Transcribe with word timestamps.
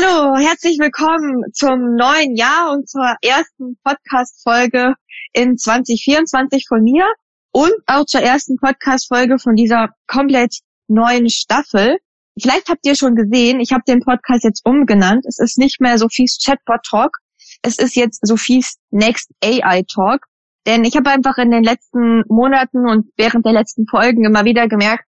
Hallo, 0.00 0.36
herzlich 0.36 0.78
willkommen 0.78 1.44
zum 1.52 1.96
neuen 1.96 2.34
Jahr 2.34 2.72
und 2.72 2.88
zur 2.88 3.16
ersten 3.22 3.76
Podcast-Folge 3.84 4.94
in 5.32 5.58
2024 5.58 6.66
von 6.68 6.82
mir 6.82 7.04
und 7.52 7.72
auch 7.86 8.06
zur 8.06 8.22
ersten 8.22 8.56
Podcast-Folge 8.56 9.38
von 9.38 9.56
dieser 9.56 9.88
komplett 10.06 10.60
neuen 10.88 11.28
Staffel. 11.28 11.98
Vielleicht 12.40 12.68
habt 12.68 12.86
ihr 12.86 12.94
schon 12.94 13.14
gesehen, 13.14 13.60
ich 13.60 13.72
habe 13.72 13.82
den 13.86 14.00
Podcast 14.00 14.44
jetzt 14.44 14.64
umgenannt. 14.64 15.26
Es 15.26 15.38
ist 15.38 15.58
nicht 15.58 15.80
mehr 15.80 15.98
Sophies 15.98 16.38
Chatbot 16.42 16.82
Talk. 16.88 17.18
Es 17.62 17.78
ist 17.78 17.94
jetzt 17.96 18.26
Sophies 18.26 18.76
Next 18.90 19.30
AI 19.44 19.82
Talk. 19.82 20.24
Denn 20.66 20.84
ich 20.84 20.96
habe 20.96 21.10
einfach 21.10 21.36
in 21.36 21.50
den 21.50 21.64
letzten 21.64 22.22
Monaten 22.28 22.88
und 22.88 23.10
während 23.16 23.44
der 23.44 23.52
letzten 23.52 23.86
Folgen 23.86 24.24
immer 24.24 24.44
wieder 24.44 24.66
gemerkt, 24.68 25.04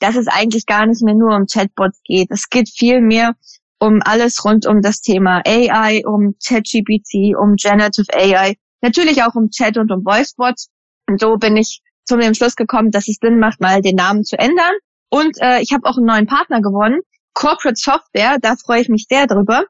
dass 0.00 0.16
es 0.16 0.26
eigentlich 0.26 0.66
gar 0.66 0.86
nicht 0.86 1.02
mehr 1.02 1.14
nur 1.14 1.36
um 1.36 1.46
Chatbots 1.46 2.00
geht. 2.04 2.28
Es 2.30 2.48
geht 2.48 2.68
viel 2.68 3.00
mehr 3.00 3.36
um 3.82 4.00
alles 4.04 4.44
rund 4.44 4.64
um 4.66 4.80
das 4.80 5.00
Thema 5.00 5.42
AI, 5.44 6.02
um 6.06 6.36
ChatGPT, 6.46 7.34
um 7.36 7.56
Generative 7.56 8.06
AI, 8.14 8.54
natürlich 8.80 9.24
auch 9.24 9.34
um 9.34 9.50
Chat 9.50 9.76
und 9.76 9.90
um 9.90 10.04
Voicebots. 10.04 10.68
Und 11.08 11.20
so 11.20 11.36
bin 11.36 11.56
ich 11.56 11.80
zu 12.04 12.16
dem 12.16 12.34
Schluss 12.34 12.54
gekommen, 12.54 12.92
dass 12.92 13.08
es 13.08 13.16
Sinn 13.20 13.40
macht, 13.40 13.60
mal 13.60 13.82
den 13.82 13.96
Namen 13.96 14.22
zu 14.22 14.38
ändern. 14.38 14.72
Und 15.10 15.36
äh, 15.40 15.60
ich 15.60 15.72
habe 15.72 15.84
auch 15.88 15.96
einen 15.96 16.06
neuen 16.06 16.26
Partner 16.26 16.62
gewonnen, 16.62 17.00
Corporate 17.34 17.76
Software, 17.76 18.36
da 18.40 18.54
freue 18.54 18.82
ich 18.82 18.88
mich 18.88 19.06
sehr 19.08 19.26
drüber. 19.26 19.64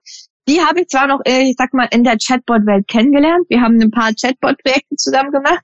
Die 0.47 0.61
habe 0.61 0.83
ich 0.83 0.89
zwar 0.89 1.07
noch, 1.07 1.21
äh, 1.25 1.49
ich 1.49 1.55
sag 1.57 1.73
mal, 1.73 1.89
in 1.91 2.05
der 2.05 2.19
Chatbot-Welt 2.19 2.89
kennengelernt. 2.89 3.47
Wir 3.49 3.63
haben 3.63 3.81
ein 3.81 3.91
paar 3.91 4.13
Chatbot-Projekte 4.13 4.97
zusammen 4.97 5.31
gemacht, 5.31 5.63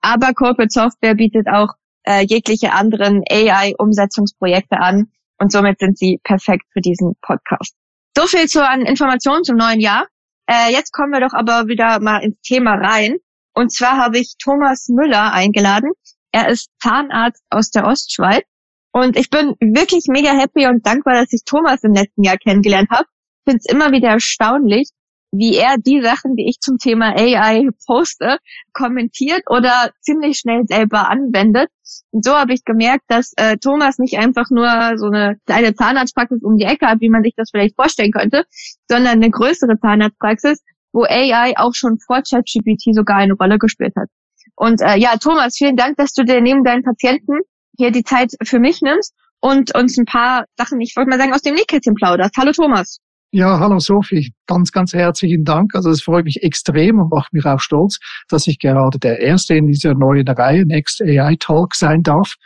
aber 0.00 0.32
Corporate 0.32 0.70
Software 0.70 1.16
bietet 1.16 1.48
auch 1.48 1.74
äh, 2.04 2.24
jegliche 2.24 2.72
anderen 2.72 3.22
AI-Umsetzungsprojekte 3.28 4.78
an 4.78 5.10
und 5.38 5.52
somit 5.52 5.78
sind 5.78 5.98
sie 5.98 6.20
perfekt 6.24 6.64
für 6.72 6.80
diesen 6.80 7.14
Podcast. 7.22 7.74
So 8.16 8.26
viel 8.26 8.46
zu 8.46 8.66
an 8.66 8.82
Informationen 8.82 9.44
zum 9.44 9.56
neuen 9.56 9.80
Jahr. 9.80 10.06
Äh, 10.48 10.72
jetzt 10.72 10.92
kommen 10.92 11.12
wir 11.12 11.20
doch 11.20 11.32
aber 11.32 11.66
wieder 11.66 12.00
mal 12.00 12.22
ins 12.22 12.40
Thema 12.42 12.74
rein. 12.74 13.16
Und 13.54 13.72
zwar 13.72 13.96
habe 13.96 14.18
ich 14.18 14.34
Thomas 14.38 14.88
Müller 14.88 15.32
eingeladen. 15.32 15.92
Er 16.32 16.48
ist 16.48 16.70
Zahnarzt 16.80 17.42
aus 17.50 17.70
der 17.70 17.86
Ostschweiz. 17.86 18.44
Und 18.92 19.16
ich 19.16 19.30
bin 19.30 19.54
wirklich 19.60 20.04
mega 20.08 20.30
happy 20.30 20.66
und 20.66 20.86
dankbar, 20.86 21.14
dass 21.14 21.32
ich 21.32 21.42
Thomas 21.44 21.82
im 21.82 21.94
letzten 21.94 22.22
Jahr 22.22 22.36
kennengelernt 22.36 22.90
habe. 22.90 23.06
Ich 23.44 23.52
finde 23.52 23.62
es 23.64 23.72
immer 23.72 23.90
wieder 23.90 24.08
erstaunlich, 24.08 24.90
wie 25.36 25.56
er 25.56 25.76
die 25.78 26.00
Sachen, 26.00 26.36
die 26.36 26.48
ich 26.48 26.60
zum 26.60 26.78
Thema 26.78 27.16
AI 27.16 27.68
poste, 27.86 28.38
kommentiert 28.72 29.42
oder 29.48 29.90
ziemlich 30.00 30.38
schnell 30.38 30.62
selber 30.66 31.08
anwendet. 31.10 31.68
Und 32.12 32.24
so 32.24 32.32
habe 32.34 32.54
ich 32.54 32.64
gemerkt, 32.64 33.04
dass 33.08 33.32
äh, 33.36 33.56
Thomas 33.56 33.98
nicht 33.98 34.16
einfach 34.16 34.50
nur 34.50 34.68
so 34.96 35.06
eine 35.06 35.36
kleine 35.46 35.74
Zahnarztpraxis 35.74 36.42
um 36.42 36.56
die 36.56 36.64
Ecke 36.64 36.86
hat, 36.86 37.00
wie 37.00 37.10
man 37.10 37.24
sich 37.24 37.34
das 37.36 37.50
vielleicht 37.50 37.74
vorstellen 37.74 38.12
könnte, 38.12 38.44
sondern 38.88 39.14
eine 39.14 39.30
größere 39.30 39.78
Zahnarztpraxis, 39.80 40.62
wo 40.92 41.02
AI 41.02 41.54
auch 41.56 41.74
schon 41.74 41.98
vor 41.98 42.22
ChatGPT 42.22 42.94
sogar 42.94 43.16
eine 43.16 43.34
Rolle 43.34 43.58
gespielt 43.58 43.94
hat. 43.96 44.08
Und 44.54 44.80
äh, 44.82 44.96
ja, 44.96 45.16
Thomas, 45.16 45.56
vielen 45.56 45.76
Dank, 45.76 45.96
dass 45.96 46.12
du 46.12 46.24
dir 46.24 46.40
neben 46.40 46.62
deinen 46.62 46.84
Patienten 46.84 47.40
hier 47.76 47.90
die 47.90 48.04
Zeit 48.04 48.32
für 48.44 48.60
mich 48.60 48.82
nimmst 48.82 49.12
und 49.40 49.74
uns 49.74 49.98
ein 49.98 50.04
paar 50.04 50.44
Sachen, 50.56 50.80
ich 50.80 50.94
wollte 50.94 51.10
mal 51.10 51.18
sagen, 51.18 51.34
aus 51.34 51.42
dem 51.42 51.56
Nähkästchen 51.56 51.94
plauderst. 51.94 52.36
Hallo 52.36 52.52
Thomas. 52.52 53.00
Ja, 53.34 53.58
hallo 53.58 53.80
Sophie, 53.80 54.32
ganz, 54.46 54.70
ganz 54.70 54.92
herzlichen 54.92 55.42
Dank. 55.42 55.74
Also 55.74 55.90
es 55.90 56.04
freut 56.04 56.24
mich 56.24 56.44
extrem 56.44 57.00
und 57.00 57.10
macht 57.10 57.32
mich 57.32 57.44
auch 57.44 57.58
stolz, 57.58 57.98
dass 58.28 58.46
ich 58.46 58.60
gerade 58.60 58.96
der 59.00 59.18
Erste 59.18 59.56
in 59.56 59.66
dieser 59.66 59.94
neuen 59.94 60.28
Reihe 60.28 60.64
Next 60.64 61.02
AI 61.02 61.34
Talk 61.40 61.74
sein 61.74 62.04
darf. 62.04 62.36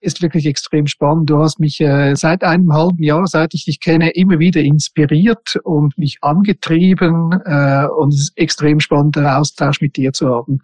Ist 0.00 0.22
wirklich 0.22 0.46
extrem 0.46 0.86
spannend. 0.86 1.28
Du 1.28 1.36
hast 1.40 1.60
mich 1.60 1.78
äh, 1.82 2.14
seit 2.14 2.42
einem 2.42 2.72
halben 2.72 3.02
Jahr, 3.02 3.26
seit 3.26 3.52
ich 3.52 3.66
dich 3.66 3.80
kenne, 3.80 4.12
immer 4.12 4.38
wieder 4.38 4.62
inspiriert 4.62 5.56
und 5.62 5.98
mich 5.98 6.16
angetrieben. 6.22 7.32
Äh, 7.44 7.88
und 7.98 8.14
es 8.14 8.20
ist 8.20 8.38
extrem 8.38 8.80
spannend, 8.80 9.16
den 9.16 9.26
Austausch 9.26 9.82
mit 9.82 9.96
dir 9.96 10.14
zu 10.14 10.26
haben. 10.26 10.60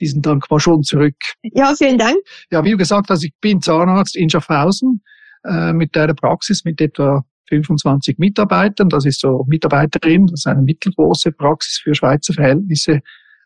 Diesen 0.00 0.22
Dank 0.22 0.50
war 0.50 0.60
schon 0.60 0.82
zurück. 0.82 1.16
Ja, 1.42 1.74
vielen 1.76 1.98
Dank. 1.98 2.16
Ja, 2.50 2.64
wie 2.64 2.70
du 2.70 2.78
gesagt 2.78 3.10
hast, 3.10 3.22
ich 3.22 3.34
bin 3.42 3.60
Zahnarzt 3.60 4.16
in 4.16 4.30
Schaffhausen 4.30 5.02
äh, 5.44 5.74
mit 5.74 5.94
der 5.94 6.14
Praxis 6.14 6.64
mit 6.64 6.80
etwa 6.80 7.22
25 7.50 8.18
Mitarbeitern. 8.18 8.88
Das 8.88 9.04
ist 9.04 9.20
so 9.20 9.44
Mitarbeiterin, 9.46 10.26
das 10.26 10.40
ist 10.40 10.46
eine 10.46 10.62
mittelgroße 10.62 11.32
Praxis 11.32 11.80
für 11.82 11.94
Schweizer 11.94 12.32
Verhältnisse. 12.32 13.00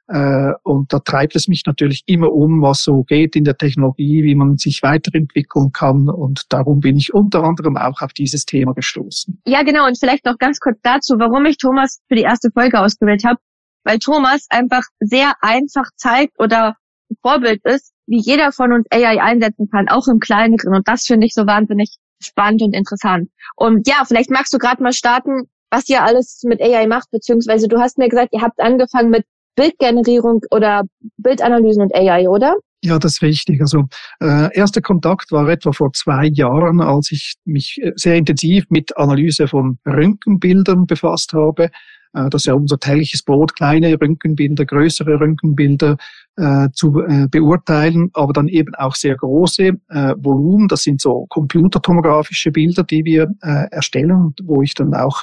Äh, 0.07 0.53
und 0.63 0.93
da 0.93 0.99
treibt 0.99 1.35
es 1.35 1.49
mich 1.49 1.63
natürlich 1.67 2.03
immer 2.07 2.31
um, 2.31 2.61
was 2.61 2.83
so 2.85 3.05
geht 3.05 3.37
in 3.37 3.45
der 3.45 3.57
Technologie, 3.57 4.23
wie 4.23 4.35
man 4.35 4.59
sich 4.59 4.83
weiterentwickeln 4.83 5.73
kann. 5.73 6.09
Und 6.09 6.43
darum 6.51 6.81
bin 6.81 6.97
ich 6.97 7.15
unter 7.15 7.43
anderem 7.43 7.77
auch 7.77 8.03
auf 8.03 8.13
dieses 8.13 8.45
Thema 8.45 8.75
gestoßen. 8.75 9.41
Ja, 9.47 9.63
genau. 9.63 9.87
Und 9.87 9.99
vielleicht 9.99 10.27
noch 10.27 10.39
ganz 10.39 10.61
kurz 10.61 10.79
dazu, 10.83 11.15
warum 11.19 11.47
ich 11.47 11.57
Thomas 11.57 12.01
für 12.09 12.17
die 12.17 12.23
erste 12.23 12.51
Folge 12.53 12.81
ausgewählt 12.81 13.25
habe. 13.25 13.39
Weil 13.85 13.99
Thomas 13.99 14.47
einfach 14.51 14.83
sehr 15.01 15.35
einfach 15.41 15.91
zeigt 15.97 16.39
oder 16.39 16.77
Vorbild 17.23 17.61
ist, 17.65 17.93
wie 18.07 18.21
jeder 18.21 18.53
von 18.53 18.73
uns 18.73 18.87
AI 18.91 19.23
einsetzen 19.23 19.69
kann, 19.71 19.89
auch 19.89 20.09
im 20.09 20.21
Kleineren. 20.21 20.75
Und 20.75 20.89
das 20.89 21.05
finde 21.05 21.27
ich 21.27 21.35
so 21.35 21.47
wahnsinnig 21.47 21.97
spannend 22.25 22.63
und 22.63 22.75
interessant. 22.75 23.31
Und 23.57 23.87
ja, 23.89 24.05
vielleicht 24.07 24.31
magst 24.31 24.53
du 24.53 24.59
gerade 24.59 24.83
mal 24.83 24.93
starten, 24.93 25.49
was 25.71 25.89
ihr 25.89 26.03
alles 26.03 26.43
mit 26.45 26.61
AI 26.61 26.87
macht, 26.87 27.11
beziehungsweise 27.11 27.69
du 27.69 27.79
hast 27.79 27.99
mir 27.99 28.09
gesagt, 28.09 28.33
ihr 28.33 28.43
habt 28.43 28.61
angefangen 28.61 29.11
mit 29.11 29.25
Bildgenerierung 29.57 30.43
oder 30.51 30.83
Bildanalysen 31.19 31.83
und 31.83 31.95
AI, 31.95 32.29
oder? 32.29 32.57
Ja, 32.83 32.99
das 32.99 33.15
ist 33.15 33.23
richtig. 33.23 33.61
Also 33.61 33.85
äh, 34.21 34.55
erster 34.55 34.83
Kontakt 34.83 35.33
war 35.33 35.49
etwa 35.49 35.73
vor 35.73 35.93
zwei 35.95 36.27
Jahren, 36.27 36.81
als 36.83 37.11
ich 37.13 37.35
mich 37.45 37.79
äh, 37.83 37.93
sehr 37.97 38.17
intensiv 38.17 38.67
mit 38.69 38.97
Analyse 38.99 39.49
von 39.49 39.79
Röntgenbildern 39.87 40.87
befasst 40.87 41.33
habe. 41.33 41.71
Äh, 42.13 42.29
das 42.29 42.43
ist 42.43 42.47
ja 42.47 42.55
unser 42.55 42.79
tägliches 42.79 43.23
Brot, 43.23 43.57
kleine 43.57 43.99
Röntgenbilder, 43.99 44.67
größere 44.67 45.19
Röntgenbilder 45.19 45.97
äh, 46.37 46.69
zu 46.73 47.01
äh, 47.01 47.29
beurteilen, 47.31 48.11
aber 48.13 48.33
dann 48.33 48.49
eben 48.49 48.75
auch 48.75 48.95
sehr 48.95 49.17
große 49.17 49.73
äh, 49.89 50.15
Volumen. 50.19 50.69
Das 50.69 50.83
sind 50.83 51.01
so 51.01 51.27
computertomografische 51.29 52.51
Bilder, 52.51 52.83
die 52.83 53.05
wir 53.05 53.29
äh, 53.43 53.69
erstellen, 53.71 54.35
wo 54.43 54.63
ich 54.63 54.75
dann 54.75 54.95
auch 54.95 55.23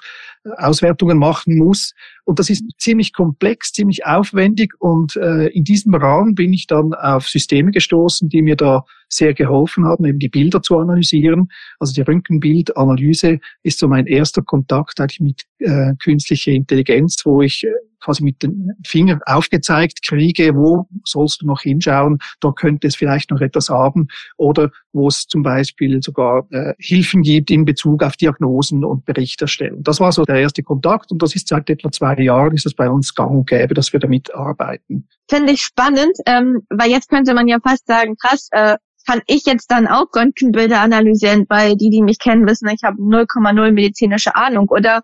Auswertungen 0.58 1.18
machen 1.18 1.58
muss. 1.58 1.94
Und 2.24 2.40
das 2.40 2.50
ist 2.50 2.64
ziemlich 2.78 3.14
komplex, 3.14 3.72
ziemlich 3.72 4.06
aufwendig. 4.06 4.74
Und 4.80 5.16
äh, 5.16 5.48
in 5.48 5.64
diesem 5.64 5.94
Rahmen 5.94 6.36
bin 6.36 6.54
ich 6.54 6.68
dann 6.68 6.94
auf 6.94 7.28
Systeme 7.28 7.72
gestoßen, 7.72 8.30
die 8.30 8.42
mir 8.42 8.56
da 8.56 8.84
sehr 9.10 9.34
geholfen 9.34 9.86
haben, 9.86 10.06
eben 10.06 10.20
die 10.20 10.30
Bilder 10.30 10.62
zu 10.62 10.78
analysieren. 10.78 11.50
Also 11.80 11.94
die 11.94 12.02
Röntgenbildanalyse 12.02 13.40
ist 13.64 13.80
so 13.80 13.88
mein 13.88 14.08
erster 14.08 14.42
Kontakt 14.42 15.00
eigentlich 15.00 15.20
mit 15.20 15.42
äh, 15.60 15.94
künstlicher 16.02 16.52
Intelligenz, 16.52 17.18
wo 17.26 17.42
ich 17.42 17.64
äh, 17.66 17.70
quasi 18.02 18.24
mit 18.24 18.44
den 18.44 18.72
Fingern 18.86 19.22
aufgezeigt 19.26 20.06
kriege, 20.06 20.56
wo 20.56 20.88
sollst 21.06 21.42
du 21.42 21.48
noch 21.48 21.62
hinschauen, 21.62 22.20
da 22.40 22.52
könnte 22.52 22.88
es 22.88 22.96
vielleicht 22.96 23.32
noch 23.32 23.42
etwas 23.42 23.70
haben 23.70 24.08
oder 24.38 24.72
wo 24.92 25.08
es 25.08 25.28
zum 25.28 25.44
Beispiel 25.44 26.02
sogar 26.02 26.46
äh, 26.52 26.74
Hilfen 26.78 27.22
gibt 27.22 27.52
in 27.52 27.66
Bezug 27.66 28.04
auf 28.04 28.18
Diagnosen 28.18 28.84
und 28.84 29.06
Berichterstellung. 29.06 29.84
Das 29.84 30.00
war 30.00 30.12
so 30.12 30.26
der 30.26 30.36
erste 30.36 30.64
Kontakt 30.64 31.12
und 31.12 31.22
das 31.22 31.36
ist 31.36 31.48
seit 31.48 31.70
etwa 31.70 31.92
zwei 31.92 32.18
Jahren 32.18 32.54
ist 32.54 32.66
es 32.66 32.74
bei 32.74 32.90
uns 32.90 33.16
gang 33.16 33.32
und 33.32 33.50
gäbe, 33.50 33.74
dass 33.74 33.94
wir 33.94 34.00
damit 34.00 34.34
arbeiten. 34.34 35.08
Finde 35.30 35.54
ich 35.54 35.62
spannend, 35.62 36.18
ähm, 36.26 36.62
weil 36.70 36.90
jetzt 36.90 37.10
könnte 37.10 37.34
man 37.34 37.48
ja 37.48 37.60
fast 37.64 37.88
sagen, 37.88 38.16
krass, 38.18 38.50
äh, 38.52 38.76
kann 39.08 39.22
ich 39.28 39.46
jetzt 39.46 39.72
dann 39.72 39.88
auch 39.88 40.08
Röntgenbilder 40.16 40.80
analysieren, 40.80 41.46
weil 41.50 41.76
die, 41.76 41.90
die 41.90 42.02
mich 42.02 42.20
kennen, 42.20 42.48
wissen, 42.48 42.70
ich 42.70 42.84
habe 42.84 43.02
0,0 43.02 43.72
medizinische 43.72 44.36
Ahnung. 44.36 44.70
Oder 44.70 45.04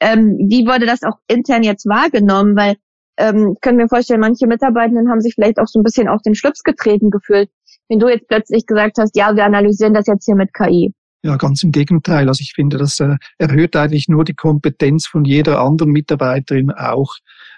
ähm, 0.00 0.36
wie 0.48 0.66
wurde 0.66 0.86
das 0.86 1.02
auch 1.02 1.18
intern 1.28 1.62
jetzt 1.62 1.86
wahrgenommen? 1.86 2.56
Weil 2.56 2.76
ähm, 3.18 3.52
ich 3.54 3.60
könnte 3.60 3.88
vorstellen, 3.88 4.20
manche 4.20 4.46
Mitarbeitenden 4.46 5.10
haben 5.10 5.20
sich 5.20 5.34
vielleicht 5.34 5.58
auch 5.58 5.66
so 5.66 5.80
ein 5.80 5.82
bisschen 5.82 6.08
auf 6.08 6.22
den 6.22 6.34
Schlips 6.34 6.62
getreten 6.62 7.10
gefühlt, 7.10 7.50
wenn 7.88 7.98
du 7.98 8.08
jetzt 8.08 8.28
plötzlich 8.28 8.66
gesagt 8.66 8.98
hast, 8.98 9.16
ja, 9.16 9.34
wir 9.34 9.44
analysieren 9.44 9.94
das 9.94 10.06
jetzt 10.06 10.24
hier 10.24 10.36
mit 10.36 10.54
KI. 10.54 10.92
Ja, 11.24 11.36
ganz 11.36 11.64
im 11.64 11.72
Gegenteil. 11.72 12.28
Also 12.28 12.42
ich 12.42 12.52
finde, 12.54 12.78
das 12.78 13.00
äh, 13.00 13.16
erhöht 13.38 13.74
eigentlich 13.74 14.08
nur 14.08 14.24
die 14.24 14.34
Kompetenz 14.34 15.06
von 15.06 15.24
jeder 15.24 15.60
anderen 15.60 15.90
Mitarbeiterin 15.90 16.70
auch, 16.70 17.16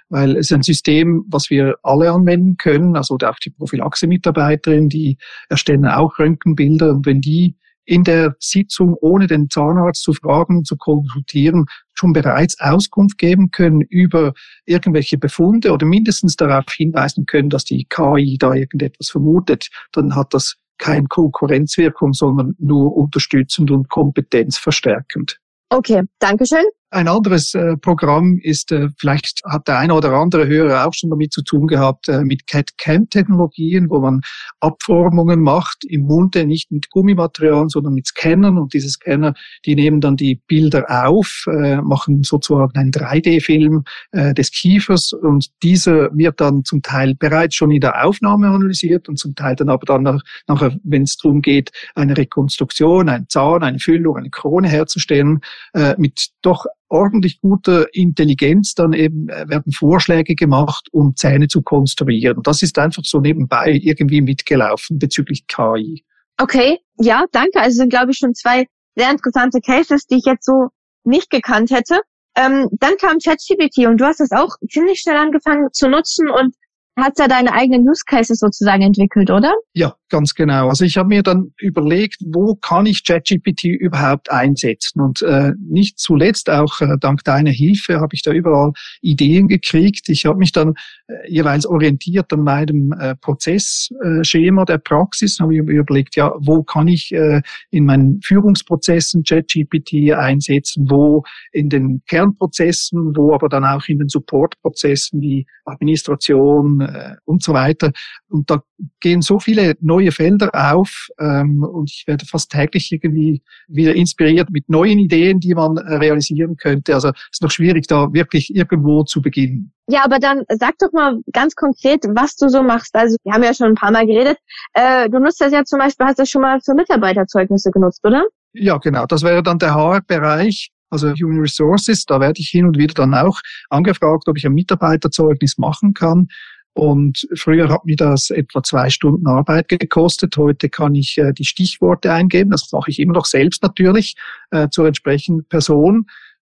weil 0.08 0.31
es 0.36 0.50
ist 0.50 0.52
ein 0.52 0.62
System, 0.62 1.25
was 1.28 1.50
wir 1.50 1.76
alle 1.82 2.10
anwenden 2.10 2.56
können. 2.56 2.96
Also 2.96 3.19
auch 3.22 3.38
die 3.38 3.50
Prophylaxe-Mitarbeiterin, 3.50 4.88
die 4.88 5.19
erstellen 5.50 5.86
auch 5.86 6.19
Röntgenbilder 6.19 6.90
und 6.90 7.04
wenn 7.04 7.20
die 7.20 7.54
in 7.90 8.04
der 8.04 8.37
Sitzung, 8.38 8.94
ohne 9.00 9.26
den 9.26 9.50
Zahnarzt 9.50 10.04
zu 10.04 10.12
fragen, 10.12 10.64
zu 10.64 10.76
konsultieren, 10.76 11.66
schon 11.92 12.12
bereits 12.12 12.60
Auskunft 12.60 13.19
geben 13.19 13.50
können 13.50 13.81
über 13.81 14.32
irgendwelche 14.64 15.19
Befunde 15.19 15.72
oder 15.72 15.87
mindestens 15.87 16.37
darauf 16.37 16.66
hinweisen 16.72 17.26
können, 17.26 17.50
dass 17.50 17.64
die 17.64 17.87
KI 17.90 18.37
da 18.38 18.54
irgendetwas 18.54 19.10
vermutet, 19.10 19.70
dann 19.90 20.14
hat 20.14 20.32
das 20.34 20.54
keine 20.78 21.08
Konkurrenzwirkung, 21.08 22.12
sondern 22.12 22.54
nur 22.60 22.96
unterstützend 22.96 23.72
und 23.72 23.88
kompetenzverstärkend. 23.88 25.40
Okay, 25.70 26.02
Dankeschön. 26.20 26.64
Ein 26.92 27.06
anderes 27.06 27.54
äh, 27.54 27.76
Programm 27.76 28.40
ist, 28.42 28.72
äh, 28.72 28.88
vielleicht 28.98 29.42
hat 29.44 29.69
der 29.69 29.78
eine 29.78 29.94
oder 29.94 30.12
andere 30.12 30.48
Hörer 30.48 30.88
auch 30.88 30.92
schon 30.92 31.08
damit 31.08 31.32
zu 31.32 31.42
tun 31.42 31.69
gehabt, 31.69 32.08
äh, 32.08 32.25
mit 32.25 32.48
CAD-CAM-Technologien, 32.48 33.88
wo 33.88 34.00
man 34.00 34.22
Abformungen 34.58 35.40
macht 35.40 35.84
im 35.84 36.02
Munde, 36.02 36.44
nicht 36.46 36.72
mit 36.72 36.90
Gummimaterialien, 36.90 37.69
sondern 37.69 37.94
mit 37.94 38.08
Scannern. 38.08 38.58
Und 38.58 38.75
diese 38.75 38.88
Scanner, 38.88 39.34
die 39.66 39.76
nehmen 39.76 40.00
dann 40.00 40.16
die 40.16 40.40
Bilder 40.48 40.84
auf, 41.06 41.44
äh, 41.46 41.81
machen 41.81 42.25
sozusagen 42.25 42.76
einen 42.76 42.90
3D-Film 42.90 43.84
äh, 44.10 44.34
des 44.34 44.50
Kiefers 44.50 45.12
und 45.12 45.46
dieser 45.62 46.10
wird 46.16 46.40
dann 46.40 46.64
zum 46.64 46.82
Teil 46.82 47.14
bereits 47.14 47.54
schon 47.54 47.70
in 47.70 47.81
der 47.81 48.04
Aufnahme 48.04 48.48
analysiert 48.48 49.08
und 49.08 49.16
zum 49.16 49.36
Teil 49.36 49.54
dann 49.54 49.69
aber 49.69 49.86
dann 49.86 50.02
nach, 50.02 50.22
nachher, 50.48 50.76
wenn 50.82 51.02
es 51.02 51.16
darum 51.16 51.40
geht, 51.40 51.70
eine 51.94 52.16
Rekonstruktion, 52.16 53.08
ein 53.08 53.28
Zahn, 53.28 53.62
eine 53.62 53.78
Füllung, 53.78 54.16
eine 54.16 54.31
Krone 54.31 54.69
herzustellen, 54.69 55.40
äh, 55.72 55.94
mit 55.96 56.31
doch 56.43 56.66
ordentlich 56.90 57.40
guter 57.40 57.87
Intelligenz 57.94 58.75
dann 58.75 58.92
eben 58.92 59.28
äh, 59.28 59.48
werden 59.48 59.72
Vorschläge 59.72 60.34
gemacht, 60.34 60.88
um 60.92 61.14
Zähne 61.16 61.48
zu 61.48 61.62
konstruieren. 61.62 62.42
Das 62.42 62.62
ist 62.62 62.78
einfach 62.78 63.04
so 63.04 63.20
nebenbei 63.20 63.78
irgendwie 63.81 64.20
mitgelaufen 64.20 64.98
bezüglich 64.98 65.46
KI. 65.46 66.04
Okay, 66.38 66.78
ja, 66.98 67.25
danke. 67.32 67.60
Also 67.60 67.78
sind, 67.78 67.90
glaube 67.90 68.10
ich, 68.10 68.19
schon 68.19 68.34
zwei 68.34 68.66
sehr 68.96 69.10
interessante 69.10 69.60
Cases, 69.60 70.06
die 70.06 70.16
ich 70.16 70.25
jetzt 70.26 70.44
so 70.44 70.69
nicht 71.04 71.31
gekannt 71.31 71.70
hätte. 71.70 72.00
Ähm, 72.37 72.69
dann 72.72 72.96
kam 72.96 73.19
ChatGPT 73.19 73.86
und 73.86 73.98
du 74.00 74.04
hast 74.04 74.20
es 74.20 74.31
auch 74.32 74.56
ziemlich 74.69 75.00
schnell 75.00 75.16
angefangen 75.16 75.69
zu 75.72 75.88
nutzen 75.88 76.28
und 76.28 76.54
hast 77.00 77.19
ja 77.19 77.29
deine 77.29 77.52
eigenen 77.52 77.88
Use 77.88 78.02
Cases 78.06 78.38
sozusagen 78.38 78.82
entwickelt, 78.82 79.31
oder? 79.31 79.52
Ja, 79.75 79.94
ganz 80.08 80.35
genau. 80.35 80.69
Also 80.69 80.85
ich 80.85 80.97
habe 80.97 81.08
mir 81.08 81.23
dann 81.23 81.52
überlegt, 81.58 82.17
wo 82.26 82.55
kann 82.56 82.87
ich 82.87 83.05
ChatGPT 83.05 83.64
überhaupt 83.64 84.31
einsetzen? 84.31 85.00
Und 85.00 85.23
äh, 85.23 85.52
nicht 85.58 85.99
zuletzt 85.99 86.50
auch 86.50 86.81
äh, 86.81 86.97
dank 87.00 87.25
deiner 87.25 87.50
Hilfe 87.50 88.00
habe 88.00 88.14
ich 88.14 88.23
da 88.23 88.32
überall 88.32 88.73
Ideen 89.00 89.49
gekriegt. 89.49 90.08
Ich 90.08 90.26
habe 90.26 90.38
mich 90.38 90.52
dann 90.52 90.75
äh, 91.06 91.31
jeweils 91.31 91.67
orientiert 91.67 92.32
an 92.32 92.43
meinem 92.43 92.93
äh, 92.93 93.14
Prozessschema 93.17 94.64
der 94.64 94.79
Praxis. 94.79 95.38
Habe 95.41 95.55
ich 95.55 95.62
mir 95.62 95.81
überlegt, 95.81 96.17
ja, 96.17 96.32
wo 96.38 96.62
kann 96.62 96.88
ich 96.88 97.12
äh, 97.12 97.43
in 97.70 97.85
meinen 97.85 98.20
Führungsprozessen 98.23 99.23
ChatGPT 99.25 100.12
einsetzen? 100.12 100.91
Wo 100.91 101.25
in 101.53 101.69
den 101.69 102.03
Kernprozessen? 102.08 103.17
Wo 103.17 103.35
aber 103.35 103.49
dann 103.49 103.64
auch 103.64 103.87
in 103.88 103.99
den 103.99 104.08
Supportprozessen 104.08 105.20
wie 105.20 105.46
Administration 105.64 106.81
äh, 106.94 107.16
und 107.25 107.42
so 107.42 107.52
weiter. 107.52 107.92
Und 108.28 108.50
da 108.50 108.62
gehen 109.00 109.22
so 109.22 109.38
viele 109.38 109.75
neue 109.81 110.12
Felder 110.12 110.50
auf 110.54 111.08
ähm, 111.19 111.62
und 111.62 111.90
ich 111.90 112.04
werde 112.06 112.26
fast 112.26 112.50
täglich 112.50 112.90
irgendwie 112.92 113.42
wieder 113.69 113.94
inspiriert 113.94 114.50
mit 114.50 114.69
neuen 114.69 114.98
Ideen, 114.98 115.40
die 115.40 115.54
man 115.54 115.76
äh, 115.76 115.96
realisieren 115.96 116.56
könnte. 116.56 116.94
Also 116.94 117.08
es 117.08 117.14
ist 117.32 117.42
noch 117.42 117.50
schwierig, 117.50 117.87
da 117.87 118.12
wirklich 118.12 118.54
irgendwo 118.54 119.04
zu 119.04 119.22
beginnen. 119.22 119.72
Ja, 119.88 120.04
aber 120.04 120.19
dann 120.19 120.44
sag 120.48 120.78
doch 120.78 120.92
mal 120.92 121.19
ganz 121.32 121.54
konkret, 121.54 122.04
was 122.14 122.37
du 122.37 122.48
so 122.48 122.62
machst. 122.62 122.94
Also 122.94 123.16
wir 123.25 123.32
haben 123.32 123.43
ja 123.43 123.54
schon 123.54 123.69
ein 123.69 123.75
paar 123.75 123.90
Mal 123.90 124.06
geredet. 124.06 124.38
Äh, 124.75 125.08
du 125.10 125.19
nutzt 125.19 125.40
das 125.40 125.52
ja 125.52 125.64
zum 125.64 125.81
Beispiel, 125.81 126.06
hast 126.06 126.19
das 126.19 126.31
schon 126.31 126.43
mal 126.43 126.60
für 126.60 126.75
Mitarbeiterzeugnisse 126.75 127.70
genutzt, 127.70 128.00
oder? 128.04 128.25
Ja, 128.52 128.78
genau. 128.78 129.06
Das 129.06 129.22
wäre 129.22 129.43
dann 129.43 129.58
der 129.58 129.75
HR-Bereich. 129.75 130.70
Also 130.90 131.12
Human 131.12 131.40
Resources, 131.40 132.04
da 132.04 132.20
werde 132.20 132.40
ich 132.40 132.48
hin 132.48 132.66
und 132.66 132.76
wieder 132.76 132.94
dann 132.94 133.14
auch 133.14 133.38
angefragt, 133.69 134.28
ob 134.28 134.36
ich 134.36 134.44
ein 134.44 134.52
Mitarbeiterzeugnis 134.52 135.56
machen 135.56 135.94
kann. 135.94 136.26
Und 136.72 137.26
früher 137.34 137.69
hat 137.69 137.84
mir 137.84 137.96
das 137.96 138.31
etwa 138.31 138.62
zwei 138.62 138.90
Stunden 138.90 139.26
Arbeit 139.26 139.69
gekostet. 139.69 140.37
Heute 140.37 140.69
kann 140.69 140.94
ich 140.94 141.19
äh, 141.19 141.32
die 141.32 141.44
Stichworte 141.44 142.12
eingeben. 142.12 142.50
Das 142.50 142.70
mache 142.72 142.90
ich 142.90 143.00
immer 143.00 143.14
noch 143.14 143.26
selbst 143.26 143.62
natürlich 143.62 144.14
äh, 144.50 144.69
zur 144.70 144.87
entsprechenden 144.87 145.44
Person. 145.46 146.06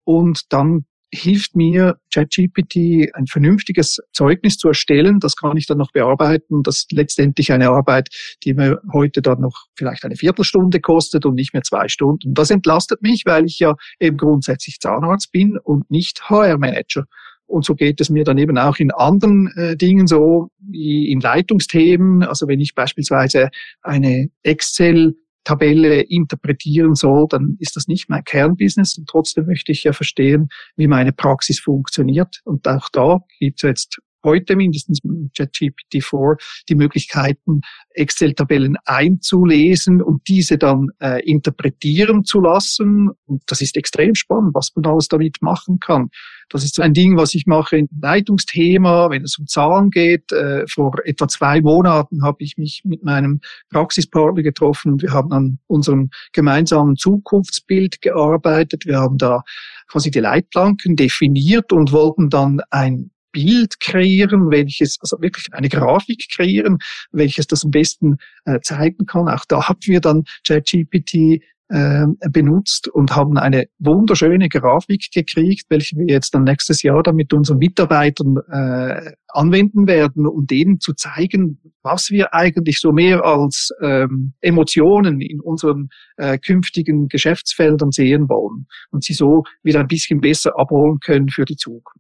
Und 0.06 0.53
dann 0.53 0.85
hilft 1.15 1.56
mir 1.56 1.97
ChatGPT 2.13 3.13
ein 3.13 3.27
vernünftiges 3.27 4.00
Zeugnis 4.12 4.57
zu 4.57 4.69
erstellen. 4.69 5.19
Das 5.19 5.35
kann 5.35 5.57
ich 5.57 5.67
dann 5.67 5.77
noch 5.77 5.91
bearbeiten. 5.91 6.63
Das 6.63 6.77
ist 6.77 6.91
letztendlich 6.91 7.51
eine 7.51 7.69
Arbeit, 7.69 8.09
die 8.44 8.53
mir 8.53 8.81
heute 8.91 9.21
dann 9.21 9.41
noch 9.41 9.65
vielleicht 9.75 10.06
eine 10.06 10.15
Viertelstunde 10.15 10.79
kostet 10.79 11.25
und 11.25 11.35
nicht 11.35 11.53
mehr 11.53 11.63
zwei 11.63 11.88
Stunden. 11.88 12.33
Das 12.33 12.50
entlastet 12.50 13.01
mich, 13.01 13.23
weil 13.25 13.45
ich 13.45 13.59
ja 13.59 13.75
eben 14.00 14.17
grundsätzlich 14.17 14.79
Zahnarzt 14.79 15.31
bin 15.31 15.57
und 15.57 15.89
nicht 15.89 16.29
HR-Manager. 16.29 17.06
Und 17.47 17.65
so 17.65 17.75
geht 17.75 18.01
es 18.01 18.09
mir 18.09 18.24
dann 18.24 18.38
eben 18.38 18.57
auch 18.57 18.77
in 18.77 18.92
anderen 18.92 19.51
äh, 19.56 19.77
Dingen 19.77 20.07
so, 20.07 20.50
wie 20.59 21.12
in 21.12 21.19
Leitungsthemen. 21.19 22.24
Also 22.24 22.47
wenn 22.47 22.59
ich 22.59 22.75
beispielsweise 22.75 23.50
eine 23.81 24.30
Excel 24.44 25.15
Tabelle 25.45 26.01
interpretieren 26.01 26.95
soll, 26.95 27.27
dann 27.30 27.56
ist 27.59 27.75
das 27.75 27.88
nicht 27.88 28.09
mein 28.09 28.24
Kernbusiness. 28.24 28.97
Und 28.97 29.07
trotzdem 29.07 29.45
möchte 29.45 29.71
ich 29.71 29.83
ja 29.83 29.94
verstehen, 29.94 30.50
wie 30.75 30.88
meine 30.88 31.13
Praxis 31.13 31.59
funktioniert. 31.59 32.42
Und 32.44 32.68
auch 32.68 32.89
da 32.89 33.19
gibt 33.39 33.63
es 33.63 33.68
jetzt 33.68 34.00
heute 34.25 34.57
mindestens 34.57 35.01
mit 35.04 35.33
ChatGPT-4 35.38 36.36
die 36.68 36.75
Möglichkeiten, 36.75 37.62
Excel-Tabellen 37.92 38.75
einzulesen 38.83 40.01
und 40.01 40.27
diese 40.27 40.57
dann 40.57 40.89
äh, 41.00 41.24
interpretieren 41.24 42.25
zu 42.25 42.42
lassen. 42.42 43.12
Und 43.25 43.44
das 43.48 43.62
ist 43.62 43.77
extrem 43.77 44.16
spannend, 44.16 44.54
was 44.54 44.72
man 44.75 44.86
alles 44.86 45.07
damit 45.07 45.38
machen 45.42 45.80
kann. 45.80 46.10
Das 46.50 46.63
ist 46.63 46.75
so 46.75 46.81
ein 46.81 46.94
Ding, 46.94 47.18
was 47.18 47.33
ich 47.33 47.48
mache 47.48 47.77
im 47.77 47.89
Leitungsthema, 48.00 49.10
wenn 49.10 49.24
es 49.24 49.38
um 49.39 49.48
Zahlen 49.48 49.89
geht. 49.89 50.31
Äh, 50.31 50.66
vor 50.68 50.94
etwa 51.04 51.27
zwei 51.27 51.62
Monaten 51.62 52.24
habe 52.24 52.44
ich 52.44 52.57
mich 52.57 52.81
mit 52.83 53.04
meinem 53.04 53.42
Praxispartner 53.72 54.44
getroffen 54.44 54.94
und 54.94 55.01
wir 55.01 55.12
haben 55.12 55.31
an 55.31 55.60
unserem 55.68 56.10
gemeinsamen 56.33 56.98
Zukunftsbild 56.98 58.01
gearbeitet. 58.01 58.86
Wir 58.86 59.00
haben 59.00 59.18
da 59.18 59.42
quasi 59.88 60.12
die 60.12 60.19
Leitplanken 60.19 60.95
definiert 60.95 61.72
und 61.72 61.92
wollten 61.92 62.30
dann 62.30 62.62
ein 62.69 63.12
Bild 63.35 63.81
kreieren, 63.81 64.49
welches, 64.49 64.97
also 65.01 65.17
wirklich 65.19 65.47
eine 65.51 65.67
Grafik 65.67 66.25
kreieren, 66.33 66.77
welches 67.11 67.47
das 67.47 67.65
am 67.65 67.71
besten 67.71 68.15
äh, 68.45 68.61
zeigen 68.61 69.05
kann. 69.05 69.27
Auch 69.27 69.43
da 69.45 69.67
haben 69.67 69.79
wir 69.83 69.99
dann 69.99 70.23
ChatGPT 70.47 71.41
äh, 71.67 72.05
benutzt 72.31 72.87
und 72.87 73.13
haben 73.13 73.37
eine 73.37 73.65
wunderschöne 73.79 74.47
Grafik 74.47 75.07
gekriegt, 75.13 75.65
welche 75.69 75.97
wir 75.97 76.05
jetzt 76.05 76.33
dann 76.33 76.43
nächstes 76.43 76.81
Jahr 76.81 77.03
dann 77.03 77.15
mit 77.15 77.33
unseren 77.33 77.57
Mitarbeitern 77.57 78.37
äh, 78.49 79.11
anwenden 79.27 79.85
werden, 79.85 80.27
um 80.27 80.47
denen 80.47 80.79
zu 80.79 80.93
zeigen, 80.93 81.59
was 81.81 82.09
wir 82.09 82.33
eigentlich 82.33 82.79
so 82.79 82.93
mehr 82.93 83.25
als 83.25 83.71
ähm, 83.81 84.33
Emotionen 84.39 85.19
in 85.19 85.41
unseren 85.41 85.89
äh, 86.15 86.38
künftigen 86.38 87.09
Geschäftsfeldern 87.09 87.91
sehen 87.91 88.29
wollen 88.29 88.67
und 88.91 89.03
sie 89.03 89.13
so 89.13 89.43
wieder 89.61 89.81
ein 89.81 89.88
bisschen 89.88 90.21
besser 90.21 90.57
abholen 90.57 90.99
können 90.99 91.29
für 91.29 91.43
die 91.43 91.57
Zukunft. 91.57 91.99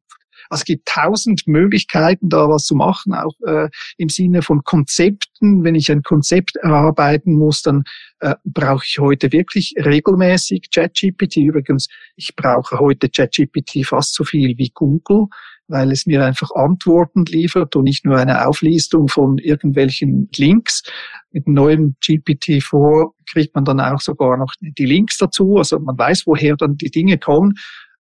Also 0.49 0.61
es 0.61 0.65
gibt 0.65 0.87
tausend 0.87 1.47
Möglichkeiten, 1.47 2.29
da 2.29 2.49
was 2.49 2.65
zu 2.65 2.75
machen, 2.75 3.13
auch 3.13 3.33
äh, 3.45 3.69
im 3.97 4.09
Sinne 4.09 4.41
von 4.41 4.63
Konzepten. 4.63 5.63
Wenn 5.63 5.75
ich 5.75 5.91
ein 5.91 6.03
Konzept 6.03 6.55
erarbeiten 6.57 7.33
muss, 7.33 7.61
dann 7.61 7.83
äh, 8.19 8.35
brauche 8.43 8.83
ich 8.85 8.99
heute 8.99 9.31
wirklich 9.31 9.73
regelmäßig 9.77 10.69
ChatGPT. 10.73 11.37
Übrigens, 11.37 11.87
ich 12.15 12.35
brauche 12.35 12.79
heute 12.79 13.09
ChatGPT 13.09 13.85
fast 13.85 14.13
so 14.13 14.23
viel 14.23 14.57
wie 14.57 14.71
Google 14.73 15.27
weil 15.67 15.91
es 15.91 16.05
mir 16.05 16.23
einfach 16.23 16.51
Antworten 16.53 17.25
liefert 17.25 17.75
und 17.75 17.85
nicht 17.85 18.05
nur 18.05 18.17
eine 18.17 18.47
Auflistung 18.47 19.07
von 19.07 19.37
irgendwelchen 19.37 20.29
Links. 20.35 20.83
Mit 21.31 21.47
dem 21.47 21.53
neuen 21.53 21.95
GPT-4 22.03 23.11
kriegt 23.29 23.55
man 23.55 23.65
dann 23.65 23.79
auch 23.79 23.99
sogar 23.99 24.37
noch 24.37 24.53
die 24.61 24.85
Links 24.85 25.17
dazu. 25.17 25.57
Also 25.57 25.79
man 25.79 25.97
weiß, 25.97 26.27
woher 26.27 26.55
dann 26.55 26.77
die 26.77 26.91
Dinge 26.91 27.17
kommen. 27.17 27.53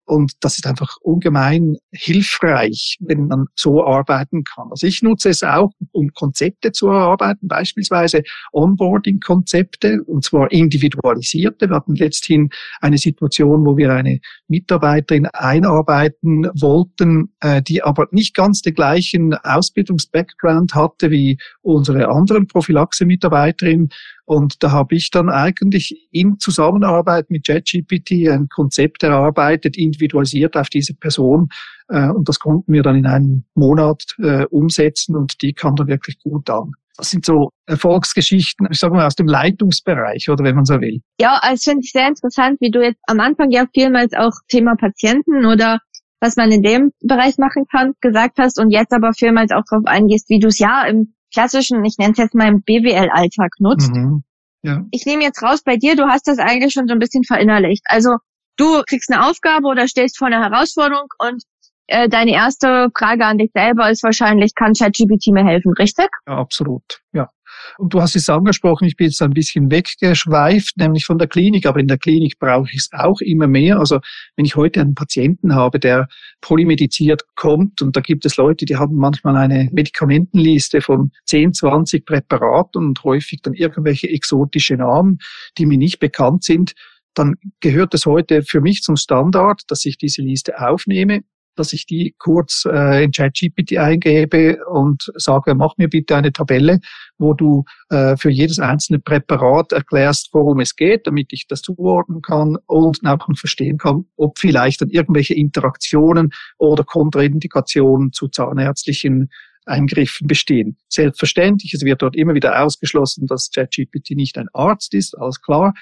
Und 0.09 0.31
das 0.39 0.57
ist 0.57 0.65
einfach 0.65 0.97
ungemein 1.01 1.77
hilfreich, 1.91 2.97
wenn 2.99 3.27
man 3.27 3.45
so 3.53 3.85
arbeiten 3.85 4.43
kann. 4.43 4.69
Also 4.71 4.87
ich 4.87 5.03
nutze 5.03 5.29
es 5.29 5.43
auch, 5.43 5.71
um 5.91 6.09
Konzepte 6.13 6.71
zu 6.71 6.87
erarbeiten, 6.87 7.47
beispielsweise 7.47 8.23
Onboarding-Konzepte, 8.51 10.01
und 10.03 10.23
zwar 10.23 10.51
individualisierte. 10.51 11.69
Wir 11.69 11.75
hatten 11.75 11.95
letzthin 11.95 12.49
eine 12.81 12.97
Situation, 12.97 13.63
wo 13.67 13.77
wir 13.77 13.93
eine 13.93 14.19
Mitarbeiterin 14.47 15.27
einarbeiten 15.27 16.49
wollten, 16.59 17.31
äh, 17.41 17.61
die 17.61 17.83
aber 17.83 18.07
nicht 18.09 18.33
ganz 18.33 18.63
den 18.63 18.73
gleichen 18.73 19.35
Ausbildungs-Background 19.35 20.73
hatte 20.73 21.11
wie 21.11 21.37
unsere 21.61 22.07
anderen 22.07 22.47
Prophylaxe-Mitarbeiterin. 22.47 23.89
Und 24.29 24.61
da 24.61 24.69
habe 24.69 24.93
ich 24.93 25.09
dann 25.09 25.27
eigentlich 25.27 26.07
in 26.11 26.37
Zusammenarbeit 26.37 27.31
mit 27.31 27.47
JetGPT 27.47 28.29
ein 28.29 28.47
Konzept 28.47 29.01
erarbeitet, 29.01 29.75
individualisiert 29.75 30.55
auf 30.55 30.69
diese 30.69 30.93
Person. 30.93 31.49
Äh, 31.87 32.09
und 32.09 32.29
das 32.29 32.37
konnten 32.37 32.71
wir 32.71 32.83
dann 32.83 32.95
in 32.95 33.07
einem 33.07 33.45
Monat 33.55 34.03
äh, 34.19 34.45
umsetzen 34.51 35.15
und 35.15 35.41
die 35.41 35.53
kam 35.53 35.75
dann 35.75 35.87
wirklich 35.87 36.19
gut 36.19 36.47
an. 36.51 36.73
Das 36.95 37.09
sind 37.09 37.25
so 37.25 37.49
Erfolgsgeschichten, 37.65 38.67
ich 38.69 38.77
sage 38.77 38.93
mal, 38.93 39.07
aus 39.07 39.15
dem 39.15 39.25
Leitungsbereich, 39.25 40.29
oder 40.29 40.43
wenn 40.43 40.55
man 40.55 40.65
so 40.65 40.79
will. 40.79 41.01
Ja, 41.19 41.41
es 41.51 41.63
finde 41.63 41.81
ich 41.83 41.91
sehr 41.91 42.07
interessant, 42.07 42.57
wie 42.59 42.69
du 42.69 42.83
jetzt 42.83 43.01
am 43.07 43.19
Anfang 43.21 43.49
ja 43.49 43.65
vielmals 43.73 44.13
auch 44.13 44.33
Thema 44.47 44.75
Patienten 44.75 45.47
oder 45.47 45.79
was 46.21 46.35
man 46.35 46.51
in 46.51 46.61
dem 46.61 46.91
Bereich 47.01 47.39
machen 47.39 47.65
kann, 47.71 47.93
gesagt 47.99 48.37
hast 48.37 48.59
und 48.59 48.69
jetzt 48.69 48.93
aber 48.93 49.11
vielmals 49.13 49.51
auch 49.51 49.63
darauf 49.67 49.87
eingehst, 49.87 50.29
wie 50.29 50.37
du 50.37 50.49
es 50.49 50.59
ja 50.59 50.83
im 50.83 51.15
klassischen, 51.33 51.83
ich 51.85 51.95
nenne 51.97 52.13
es 52.13 52.17
jetzt 52.17 52.35
mal 52.35 52.47
im 52.47 52.61
BWL-Alltag 52.61 53.51
nutzt. 53.59 53.93
Mhm. 53.93 54.23
Ja. 54.61 54.83
Ich 54.91 55.05
nehme 55.05 55.23
jetzt 55.23 55.41
raus 55.41 55.61
bei 55.63 55.77
dir, 55.77 55.95
du 55.95 56.07
hast 56.07 56.27
das 56.27 56.37
eigentlich 56.37 56.73
schon 56.73 56.87
so 56.87 56.93
ein 56.93 56.99
bisschen 56.99 57.23
verinnerlicht. 57.23 57.83
Also 57.85 58.17
du 58.57 58.81
kriegst 58.87 59.11
eine 59.11 59.27
Aufgabe 59.27 59.67
oder 59.67 59.87
stellst 59.87 60.17
vor 60.17 60.27
eine 60.27 60.41
Herausforderung 60.41 61.07
und 61.19 61.43
äh, 61.87 62.07
deine 62.07 62.31
erste 62.31 62.89
Frage 62.95 63.25
an 63.25 63.37
dich 63.37 63.51
selber 63.53 63.89
ist 63.89 64.03
wahrscheinlich, 64.03 64.53
kann 64.53 64.73
ChatGPT 64.73 65.27
mir 65.31 65.45
helfen, 65.45 65.73
richtig? 65.73 66.09
Ja, 66.27 66.37
absolut, 66.37 67.01
ja. 67.13 67.29
Und 67.77 67.93
du 67.93 68.01
hast 68.01 68.15
es 68.15 68.29
angesprochen, 68.29 68.85
ich 68.85 68.95
bin 68.95 69.07
jetzt 69.07 69.21
ein 69.21 69.31
bisschen 69.31 69.71
weggeschweift, 69.71 70.77
nämlich 70.77 71.05
von 71.05 71.17
der 71.17 71.27
Klinik, 71.27 71.65
aber 71.65 71.79
in 71.79 71.87
der 71.87 71.97
Klinik 71.97 72.39
brauche 72.39 72.69
ich 72.71 72.77
es 72.77 72.89
auch 72.91 73.21
immer 73.21 73.47
mehr. 73.47 73.79
Also 73.79 73.99
wenn 74.35 74.45
ich 74.45 74.55
heute 74.55 74.81
einen 74.81 74.95
Patienten 74.95 75.55
habe, 75.55 75.79
der 75.79 76.07
polymediziert 76.41 77.23
kommt 77.35 77.81
und 77.81 77.95
da 77.95 78.01
gibt 78.01 78.25
es 78.25 78.37
Leute, 78.37 78.65
die 78.65 78.77
haben 78.77 78.95
manchmal 78.95 79.35
eine 79.35 79.69
Medikamentenliste 79.71 80.81
von 80.81 81.11
10, 81.25 81.53
20 81.53 82.05
Präparaten 82.05 82.83
und 82.83 83.03
häufig 83.03 83.41
dann 83.41 83.53
irgendwelche 83.53 84.09
exotische 84.09 84.75
Namen, 84.75 85.19
die 85.57 85.65
mir 85.65 85.77
nicht 85.77 85.99
bekannt 85.99 86.43
sind, 86.43 86.73
dann 87.13 87.35
gehört 87.59 87.93
es 87.93 88.05
heute 88.05 88.43
für 88.43 88.61
mich 88.61 88.81
zum 88.81 88.95
Standard, 88.95 89.63
dass 89.67 89.85
ich 89.85 89.97
diese 89.97 90.21
Liste 90.21 90.59
aufnehme, 90.59 91.21
dass 91.59 91.73
ich 91.73 91.85
die 91.85 92.15
kurz 92.17 92.63
äh, 92.65 93.03
in 93.03 93.11
ChatGPT 93.11 93.77
eingebe 93.77 94.65
und 94.65 95.11
sage, 95.15 95.53
mach 95.55 95.77
mir 95.77 95.89
bitte 95.89 96.15
eine 96.15 96.31
Tabelle, 96.31 96.79
wo 97.17 97.33
du 97.33 97.65
äh, 97.89 98.15
für 98.17 98.29
jedes 98.29 98.59
einzelne 98.59 98.99
Präparat 98.99 99.73
erklärst, 99.73 100.29
worum 100.31 100.61
es 100.61 100.75
geht, 100.75 101.05
damit 101.05 101.33
ich 101.33 101.47
das 101.47 101.61
zuordnen 101.61 102.21
kann 102.21 102.57
und 102.65 102.99
auch 103.05 103.27
verstehen 103.35 103.77
kann, 103.77 104.05
ob 104.15 104.39
vielleicht 104.39 104.81
dann 104.81 104.89
irgendwelche 104.89 105.33
Interaktionen 105.33 106.31
oder 106.57 106.83
Kontraindikationen 106.83 108.13
zu 108.13 108.29
zahnärztlichen 108.29 109.29
Eingriffen 109.65 110.27
bestehen. 110.27 110.77
Selbstverständlich, 110.87 111.73
es 111.73 111.83
wird 111.83 112.01
dort 112.01 112.15
immer 112.15 112.33
wieder 112.33 112.63
ausgeschlossen, 112.63 113.27
dass 113.27 113.51
ChatGPT 113.51 114.11
nicht 114.11 114.37
ein 114.37 114.47
Arzt 114.53 114.93
ist, 114.93 115.17
alles 115.17 115.41
klar. 115.41 115.73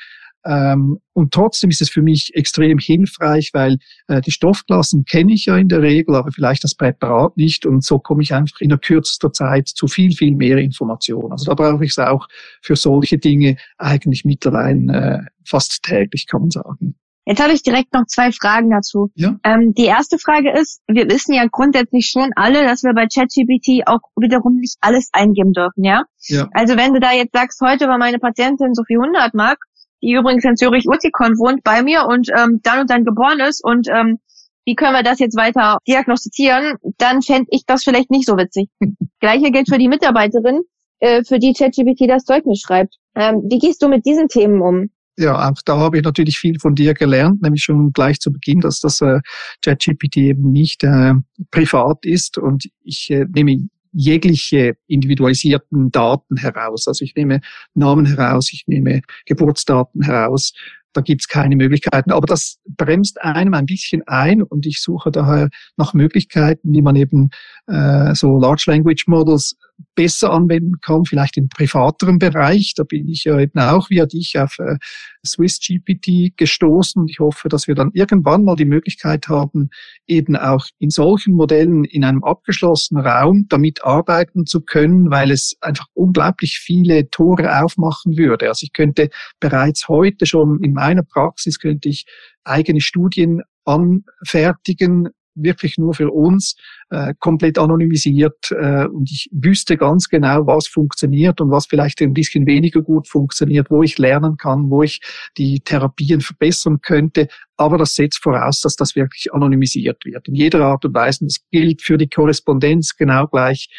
Ähm, 0.46 1.00
und 1.14 1.34
trotzdem 1.34 1.70
ist 1.70 1.82
es 1.82 1.90
für 1.90 2.02
mich 2.02 2.32
extrem 2.36 2.78
hilfreich, 2.78 3.52
weil 3.54 3.78
äh, 4.08 4.22
die 4.22 4.32
Stoffklassen 4.32 5.04
kenne 5.06 5.34
ich 5.34 5.46
ja 5.46 5.58
in 5.58 5.68
der 5.68 5.82
Regel, 5.82 6.16
aber 6.16 6.32
vielleicht 6.32 6.64
das 6.64 6.76
Präparat 6.76 7.36
nicht. 7.38 7.66
Und 7.66 7.84
so 7.84 8.00
komme 8.00 8.24
ich 8.24 8.34
einfach 8.34 8.62
in 8.62 8.70
der 8.70 8.78
kürzester 8.78 9.34
Zeit 9.34 9.68
zu 9.68 9.88
viel, 9.88 10.12
viel 10.14 10.36
mehr 10.36 10.58
Informationen. 10.58 11.32
Also 11.32 11.46
da 11.46 11.56
brauche 11.56 11.84
ich 11.84 11.92
es 11.92 12.00
auch 12.00 12.28
für 12.62 12.76
solche 12.76 13.18
Dinge 13.18 13.58
eigentlich 13.78 14.26
mittlerweile 14.26 14.94
äh, 14.94 15.20
fast 15.44 15.84
täglich, 15.84 16.28
kann 16.28 16.42
man 16.42 16.52
sagen. 16.52 16.96
Jetzt 17.28 17.44
habe 17.44 17.52
ich 17.52 17.62
direkt 17.62 17.94
noch 17.94 18.06
zwei 18.08 18.32
Fragen 18.32 18.70
dazu. 18.70 19.12
Ja. 19.16 19.36
Ähm, 19.44 19.74
die 19.74 19.84
erste 19.84 20.18
Frage 20.18 20.50
ist, 20.58 20.82
wir 20.88 21.10
wissen 21.10 21.34
ja 21.34 21.44
grundsätzlich 21.52 22.08
schon 22.08 22.32
alle, 22.38 22.64
dass 22.64 22.84
wir 22.84 22.94
bei 22.94 23.06
ChatGPT 23.14 23.86
auch 23.86 24.00
wiederum 24.16 24.56
nicht 24.56 24.78
alles 24.80 25.10
eingeben 25.12 25.52
dürfen, 25.52 25.84
ja? 25.84 26.04
ja? 26.30 26.48
Also 26.54 26.78
wenn 26.78 26.94
du 26.94 27.02
da 27.02 27.12
jetzt 27.12 27.34
sagst, 27.34 27.60
heute 27.60 27.90
war 27.90 27.98
meine 27.98 28.20
Patientin 28.20 28.74
Sophie 28.74 28.96
100 28.96 29.34
Mark, 29.34 29.58
die 30.02 30.14
übrigens 30.14 30.44
in 30.46 30.56
Zürich 30.56 30.88
Urzikon 30.88 31.38
wohnt, 31.38 31.64
bei 31.64 31.82
mir 31.84 32.06
und 32.06 32.30
ähm, 32.30 32.60
dann 32.64 32.82
und 32.82 32.90
dann 32.90 33.04
geboren 33.06 33.40
ist 33.40 33.64
und 33.64 33.88
ähm, 33.90 34.20
wie 34.66 34.76
können 34.76 34.94
wir 34.94 35.04
das 35.04 35.20
jetzt 35.20 35.38
weiter 35.38 35.78
diagnostizieren, 35.88 36.76
dann 36.98 37.22
fände 37.22 37.48
ich 37.52 37.64
das 37.66 37.84
vielleicht 37.84 38.12
nicht 38.12 38.28
so 38.28 38.36
witzig. 38.36 38.70
Gleiche 39.22 39.50
gilt 39.52 39.70
für 39.70 39.78
die 39.78 39.88
Mitarbeiterin, 39.88 40.62
äh, 41.00 41.24
für 41.24 41.40
die 41.40 41.54
ChatGPT 41.54 42.10
das 42.10 42.26
Zeugnis 42.26 42.60
schreibt. 42.60 42.96
Ähm, 43.16 43.44
wie 43.50 43.60
gehst 43.60 43.82
du 43.82 43.88
mit 43.88 44.06
diesen 44.06 44.28
Themen 44.28 44.62
um? 44.62 44.90
Ja, 45.18 45.50
auch 45.50 45.62
da 45.66 45.78
habe 45.78 45.98
ich 45.98 46.04
natürlich 46.04 46.38
viel 46.38 46.60
von 46.60 46.76
dir 46.76 46.94
gelernt, 46.94 47.42
nämlich 47.42 47.64
schon 47.64 47.92
gleich 47.92 48.20
zu 48.20 48.32
Beginn, 48.32 48.60
dass 48.60 48.82
das 48.82 49.02
äh, 49.02 49.20
ChatGPT 49.64 50.18
eben 50.18 50.52
nicht 50.52 50.84
äh, 50.84 51.14
privat 51.50 52.06
ist 52.06 52.38
und 52.38 52.66
ich 52.84 53.10
äh, 53.10 53.26
nehme 53.34 53.70
jegliche 53.92 54.78
individualisierten 54.88 55.92
Daten 55.92 56.38
heraus. 56.38 56.88
Also 56.88 57.04
ich 57.04 57.16
nehme 57.16 57.42
Namen 57.74 58.06
heraus, 58.06 58.52
ich 58.52 58.64
nehme 58.68 59.02
Geburtsdaten 59.26 60.04
heraus. 60.04 60.54
Da 60.94 61.02
gibt's 61.02 61.28
keine 61.28 61.56
Möglichkeiten. 61.56 62.12
Aber 62.12 62.26
das 62.26 62.60
bremst 62.66 63.22
einem 63.22 63.54
ein 63.54 63.66
bisschen 63.66 64.02
ein 64.08 64.42
und 64.42 64.66
ich 64.66 64.82
suche 64.82 65.12
daher 65.12 65.50
nach 65.76 65.94
Möglichkeiten, 65.94 66.74
wie 66.74 66.82
man 66.82 66.96
eben 66.96 67.30
äh, 67.68 68.16
so 68.16 68.40
Large 68.40 68.64
Language 68.68 69.06
Models 69.08 69.56
besser 69.96 70.32
anwenden 70.32 70.80
kann, 70.82 71.06
vielleicht 71.06 71.38
im 71.38 71.50
privateren 71.50 72.20
Bereich. 72.20 72.74
Da 72.76 72.84
bin 72.84 73.08
ich 73.08 73.24
ja 73.24 73.40
eben 73.40 73.60
auch 73.60 73.90
via 73.90 74.06
dich 74.06 74.38
auf 74.38 74.58
äh, 74.60 74.78
Swiss 75.26 75.60
GPT 75.60 76.38
gestoßen 76.38 77.08
ich 77.08 77.20
hoffe, 77.20 77.50
dass 77.50 77.68
wir 77.68 77.76
dann 77.76 77.92
irgendwann 77.94 78.44
mal 78.44 78.56
die 78.56 78.66
Möglichkeit 78.66 79.28
haben, 79.28 79.70
eben 80.06 80.36
auch 80.36 80.66
in 80.80 80.90
solchen 80.90 81.36
Modellen 81.36 81.84
in 81.84 82.04
einem 82.04 82.24
abgeschlossenen 82.24 83.06
Raum 83.06 83.46
damit 83.50 83.84
arbeiten 83.84 84.46
zu 84.46 84.62
können, 84.62 85.10
weil 85.12 85.32
es 85.32 85.58
einfach 85.62 85.88
unglaublich 85.94 86.60
viele 86.60 87.10
Tore 87.10 87.62
aufmachen 87.64 88.18
würde. 88.18 88.48
Also 88.48 88.66
ich 88.66 88.74
könnte 88.74 89.10
bereits 89.40 89.88
heute 89.88 90.26
schon 90.26 90.64
in 90.64 90.74
meiner 90.74 91.04
Praxis 91.04 91.60
könnte 91.60 91.90
ich 91.90 92.06
eigene 92.44 92.82
Studien 92.82 93.42
anfertigen, 93.66 95.10
wirklich 95.38 95.78
nur 95.78 95.94
für 95.94 96.12
uns, 96.12 96.56
äh, 96.90 97.14
komplett 97.20 97.58
anonymisiert 97.58 98.52
äh, 98.52 98.86
und 98.86 99.10
ich 99.12 99.30
wüsste 99.32 99.78
ganz 99.78 100.10
genau, 100.10 100.48
was 100.48 100.68
funktioniert 100.68 101.42
und 101.42 101.52
was 101.52 101.66
vielleicht 101.66 102.02
ein 102.02 102.14
bisschen 102.14 102.46
weniger 102.46 102.82
gut 102.82 103.08
funktioniert, 103.08 103.70
wo 103.70 103.84
ich 103.84 103.98
lernen 103.98 104.38
kann, 104.38 104.70
wo 104.70 104.84
ich 104.84 105.02
die 105.38 105.60
Therapien 105.60 106.22
verbessern 106.22 106.80
könnte. 106.82 107.28
Aber 107.58 107.78
das 107.78 107.96
setzt 107.96 108.22
voraus, 108.22 108.62
dass 108.62 108.76
das 108.76 108.96
wirklich 108.96 109.34
anonymisiert 109.34 110.06
wird. 110.06 110.28
In 110.28 110.36
jeder 110.36 110.64
Art 110.64 110.86
und 110.86 110.94
Weise. 110.94 111.26
Das 111.26 111.38
gilt 111.52 111.82
für 111.82 111.98
die 111.98 112.08
Korrespondenz 112.08 112.96
genau 112.96 113.28
gleich, 113.28 113.70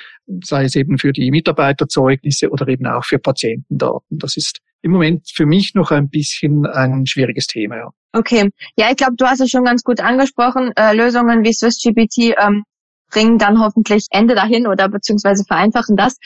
sei 0.44 0.64
es 0.64 0.74
eben 0.74 0.98
für 0.98 1.12
die 1.12 1.30
Mitarbeiterzeugnisse 1.30 2.50
oder 2.50 2.68
eben 2.68 2.86
auch 2.86 3.04
für 3.04 3.18
Patientendaten. 3.18 4.18
Das 4.18 4.36
ist 4.36 4.60
im 4.82 4.92
Moment 4.92 5.28
für 5.32 5.46
mich 5.46 5.74
noch 5.74 5.90
ein 5.90 6.08
bisschen 6.08 6.66
ein 6.66 7.06
schwieriges 7.06 7.46
Thema. 7.46 7.76
Ja. 7.76 7.90
Okay, 8.12 8.50
ja, 8.76 8.90
ich 8.90 8.96
glaube, 8.96 9.14
du 9.16 9.26
hast 9.26 9.40
es 9.40 9.50
schon 9.50 9.64
ganz 9.64 9.82
gut 9.82 10.00
angesprochen. 10.00 10.72
Äh, 10.76 10.94
Lösungen 10.94 11.44
wie 11.44 11.52
SwissGPT 11.52 12.34
ähm, 12.40 12.64
bringen 13.10 13.38
dann 13.38 13.60
hoffentlich 13.60 14.06
Ende 14.10 14.34
dahin 14.34 14.66
oder 14.66 14.88
beziehungsweise 14.88 15.44
vereinfachen 15.44 15.96
das. 15.96 16.16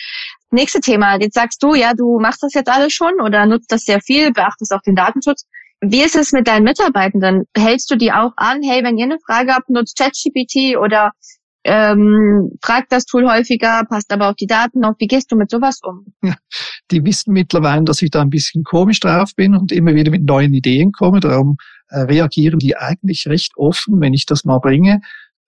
Nächste 0.51 0.81
Thema. 0.81 1.19
Jetzt 1.21 1.35
sagst 1.35 1.63
du, 1.63 1.75
ja, 1.75 1.95
du 1.95 2.19
machst 2.21 2.43
das 2.43 2.55
jetzt 2.55 2.71
alles 2.71 2.93
schon 2.93 3.21
oder 3.21 3.47
nutzt 3.47 3.73
das 3.73 3.85
sehr 3.85 4.01
viel, 4.01 4.33
beachtest 4.33 4.73
auch 4.73 4.83
den 4.83 4.97
Datenschutz. 4.97 5.47
Wie 5.81 6.03
ist 6.03 6.15
es 6.15 6.33
mit 6.33 6.47
deinen 6.47 6.65
Mitarbeitenden? 6.65 7.45
Hältst 7.57 7.91
du 7.91 7.97
die 7.97 8.13
auch 8.13 8.33
an, 8.37 8.63
hey, 8.63 8.85
wenn 8.85 8.99
ihr 8.99 9.07
eine 9.07 9.19
Frage 9.27 9.53
habt, 9.53 9.69
nutzt 9.69 9.99
ChatGPT 9.99 10.77
oder 10.79 11.11
ähm, 11.65 12.51
fragt 12.63 12.93
das 12.93 13.05
Tool 13.05 13.29
häufiger, 13.31 13.85
passt 13.89 14.13
aber 14.13 14.31
auf 14.31 14.37
die 14.37 14.47
Daten 14.47 14.85
auf. 14.85 14.97
Wie 14.99 15.07
gehst 15.07 15.31
du 15.31 15.37
mit 15.37 15.51
sowas 15.51 15.81
um? 15.83 16.07
Ja, 16.23 16.35
die 16.91 17.05
wissen 17.05 17.33
mittlerweile, 17.33 17.85
dass 17.85 18.03
ich 18.03 18.11
da 18.11 18.21
ein 18.21 18.31
bisschen 18.31 18.65
komisch 18.65 19.01
drauf 19.01 19.31
bin 19.37 19.55
und 19.55 19.71
immer 19.71 19.95
wieder 19.95 20.11
mit 20.11 20.25
neuen 20.25 20.55
Ideen 20.55 20.93
komme. 20.93 21.21
Darum 21.21 21.57
äh, 21.89 22.01
reagieren 22.01 22.59
die 22.59 22.77
eigentlich 22.77 23.27
recht 23.27 23.53
offen, 23.57 24.01
wenn 24.01 24.15
ich 24.15 24.27
das 24.27 24.45
mal 24.45 24.59
bringe. 24.59 25.01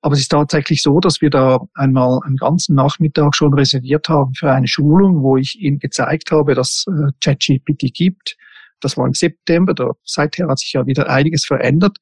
Aber 0.02 0.14
es 0.14 0.20
ist 0.20 0.28
tatsächlich 0.28 0.82
so, 0.82 1.00
dass 1.00 1.22
wir 1.22 1.30
da 1.30 1.60
einmal 1.72 2.20
einen 2.24 2.36
ganzen 2.36 2.74
Nachmittag 2.74 3.34
schon 3.34 3.54
reserviert 3.54 4.08
haben 4.08 4.34
für 4.34 4.52
eine 4.52 4.68
Schulung, 4.68 5.22
wo 5.22 5.38
ich 5.38 5.58
ihnen 5.58 5.78
gezeigt 5.78 6.30
habe, 6.30 6.54
dass 6.54 6.84
äh, 6.88 7.10
ChatGPT 7.22 7.92
gibt. 7.94 8.36
Das 8.80 8.98
war 8.98 9.06
im 9.06 9.14
September. 9.14 9.72
Da, 9.72 9.92
seither 10.04 10.48
hat 10.48 10.58
sich 10.58 10.74
ja 10.74 10.86
wieder 10.86 11.08
einiges 11.08 11.46
verändert. 11.46 11.96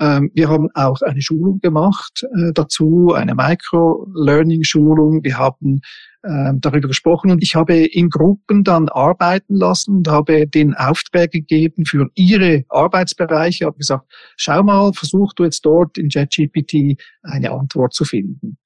Ähm, 0.00 0.30
wir 0.34 0.48
haben 0.48 0.68
auch 0.74 1.02
eine 1.02 1.20
Schulung 1.20 1.60
gemacht 1.60 2.24
äh, 2.36 2.52
dazu, 2.52 3.12
eine 3.14 3.34
Micro-Learning-Schulung. 3.34 5.24
Wir 5.24 5.38
haben 5.38 5.80
äh, 6.22 6.52
darüber 6.56 6.88
gesprochen 6.88 7.30
und 7.30 7.42
ich 7.42 7.54
habe 7.54 7.74
in 7.74 8.08
Gruppen 8.08 8.62
dann 8.62 8.88
arbeiten 8.88 9.54
lassen 9.54 9.98
und 9.98 10.08
habe 10.08 10.46
den 10.46 10.74
Auftrag 10.74 11.32
gegeben 11.32 11.84
für 11.84 12.08
ihre 12.14 12.64
Arbeitsbereiche. 12.68 13.64
Ich 13.64 13.66
habe 13.66 13.78
gesagt, 13.78 14.06
schau 14.36 14.62
mal, 14.62 14.92
versuch 14.92 15.32
du 15.34 15.44
jetzt 15.44 15.64
dort 15.64 15.98
in 15.98 16.08
JetGPT 16.08 17.00
eine 17.22 17.50
Antwort 17.50 17.92
zu 17.92 18.04
finden. 18.04 18.58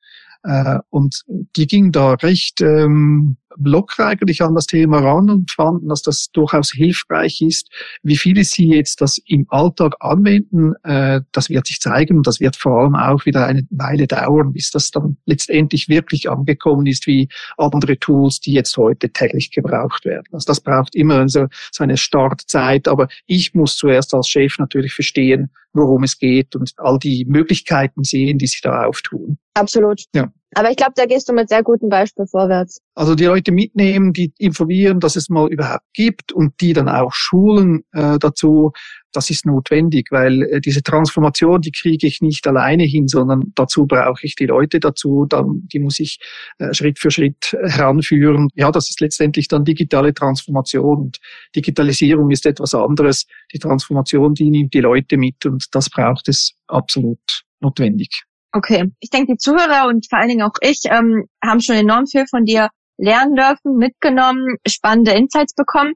Äh, 0.45 0.81
und 0.91 1.23
die 1.57 1.67
ging 1.67 1.93
da 1.93 2.15
recht 2.15 2.61
ähm, 2.61 3.37
locker 3.57 4.07
eigentlich 4.07 4.43
an 4.43 4.55
das 4.55 4.67
Thema 4.67 4.99
ran 4.99 5.31
und 5.31 5.51
fanden, 5.51 5.89
dass 5.89 6.03
das 6.03 6.31
durchaus 6.33 6.71
hilfreich 6.73 7.41
ist. 7.43 7.71
Wie 8.03 8.17
viele 8.17 8.45
sie 8.45 8.69
jetzt 8.69 9.01
das 9.01 9.19
im 9.27 9.47
Alltag 9.49 9.95
anwenden, 10.01 10.75
äh, 10.85 11.21
das 11.33 11.51
wird 11.51 11.67
sich 11.67 11.81
zeigen 11.81 12.19
und 12.19 12.27
das 12.27 12.41
wird 12.41 12.57
vor 12.57 12.81
allem 12.81 12.95
auch 12.95 13.25
wieder 13.27 13.47
eine 13.47 13.67
Weile 13.71 14.07
dauern, 14.07 14.53
bis 14.53 14.71
das 14.71 14.91
dann 14.91 15.17
letztendlich 15.27 15.89
wirklich 15.89 16.31
angekommen 16.31 16.87
ist, 16.87 17.07
wie 17.07 17.29
andere 17.57 17.99
Tools, 17.99 18.41
die 18.41 18.53
jetzt 18.53 18.77
heute 18.77 19.11
täglich 19.11 19.51
gebraucht 19.51 20.05
werden. 20.05 20.27
Also 20.33 20.47
das 20.47 20.61
braucht 20.61 20.95
immer 20.95 21.29
so, 21.29 21.47
so 21.71 21.85
eine 21.85 21.97
Startzeit, 21.97 22.89
aber 22.89 23.09
ich 23.27 23.55
muss 23.55 23.77
zuerst 23.77 24.15
als 24.15 24.29
Chef 24.29 24.59
natürlich 24.59 24.95
verstehen, 24.95 25.51
worum 25.73 26.03
es 26.03 26.19
geht 26.19 26.55
und 26.55 26.73
all 26.77 26.99
die 26.99 27.25
Möglichkeiten 27.27 28.05
sehen, 28.05 28.39
die 28.39 28.47
sich 28.47 28.61
da 28.61 28.85
auftun. 28.85 29.39
Absolut. 29.55 30.03
Ja. 30.15 30.33
Aber 30.55 30.71
ich 30.71 30.77
glaube, 30.77 30.93
da 30.97 31.07
gehst 31.07 31.29
du 31.29 31.33
mit 31.33 31.49
sehr 31.49 31.63
gutem 31.63 31.89
Beispiel 31.89 32.27
vorwärts. 32.27 32.81
Also 32.95 33.15
die 33.15 33.25
Leute 33.25 33.53
mitnehmen, 33.53 34.13
die 34.13 34.33
informieren, 34.39 35.01
dass 35.01 35.17
es 35.17 35.31
mal 35.31 35.49
überhaupt 35.51 35.85
gibt 35.95 36.33
und 36.33 36.61
die 36.61 36.75
dann 36.75 36.89
auch 36.89 37.13
schulen 37.15 37.85
äh, 37.93 38.19
dazu, 38.19 38.73
das 39.13 39.31
ist 39.31 39.47
notwendig, 39.47 40.09
weil 40.11 40.43
äh, 40.43 40.61
diese 40.61 40.83
Transformation, 40.83 41.61
die 41.61 41.71
kriege 41.71 42.07
ich 42.07 42.21
nicht 42.21 42.47
alleine 42.47 42.85
hin, 42.85 43.09
sondern 43.09 43.53
dazu 43.55 43.87
brauche 43.87 44.27
ich 44.27 44.35
die 44.37 44.47
Leute 44.47 44.79
dazu, 44.79 45.27
dann, 45.27 45.69
die 45.73 45.79
muss 45.79 46.01
ich 46.01 46.19
äh, 46.59 46.75
Schritt 46.75 46.99
für 46.99 47.11
Schritt 47.11 47.57
heranführen. 47.63 48.49
Ja, 48.55 48.71
das 48.71 48.91
ist 48.91 49.01
letztendlich 49.01 49.49
dann 49.49 49.65
digitale 49.65 50.13
Transformation. 50.13 50.99
Und 50.99 51.19
Digitalisierung 51.57 52.31
ist 52.31 52.45
etwas 52.45 52.75
anderes. 52.75 53.27
Die 53.55 53.59
Transformation, 53.59 54.35
die 54.35 54.51
nimmt 54.51 54.75
die 54.75 54.81
Leute 54.81 55.17
mit 55.17 55.47
und 55.47 55.75
das 55.75 55.89
braucht 55.89 56.29
es 56.29 56.55
absolut 56.67 57.45
notwendig. 57.61 58.25
Okay, 58.53 58.85
ich 59.01 59.11
denke, 59.11 59.33
die 59.33 59.39
Zuhörer 59.39 59.89
und 59.89 60.07
vor 60.09 60.19
allen 60.19 60.29
Dingen 60.29 60.43
auch 60.43 60.57
ich 60.61 60.81
ähm, 60.85 61.25
haben 61.43 61.61
schon 61.61 61.77
enorm 61.77 62.07
viel 62.07 62.27
von 62.29 62.45
dir 62.45 62.69
lernen 62.99 63.35
dürfen, 63.35 63.77
mitgenommen, 63.77 64.57
spannende 64.67 65.13
Insights 65.13 65.55
bekommen. 65.55 65.95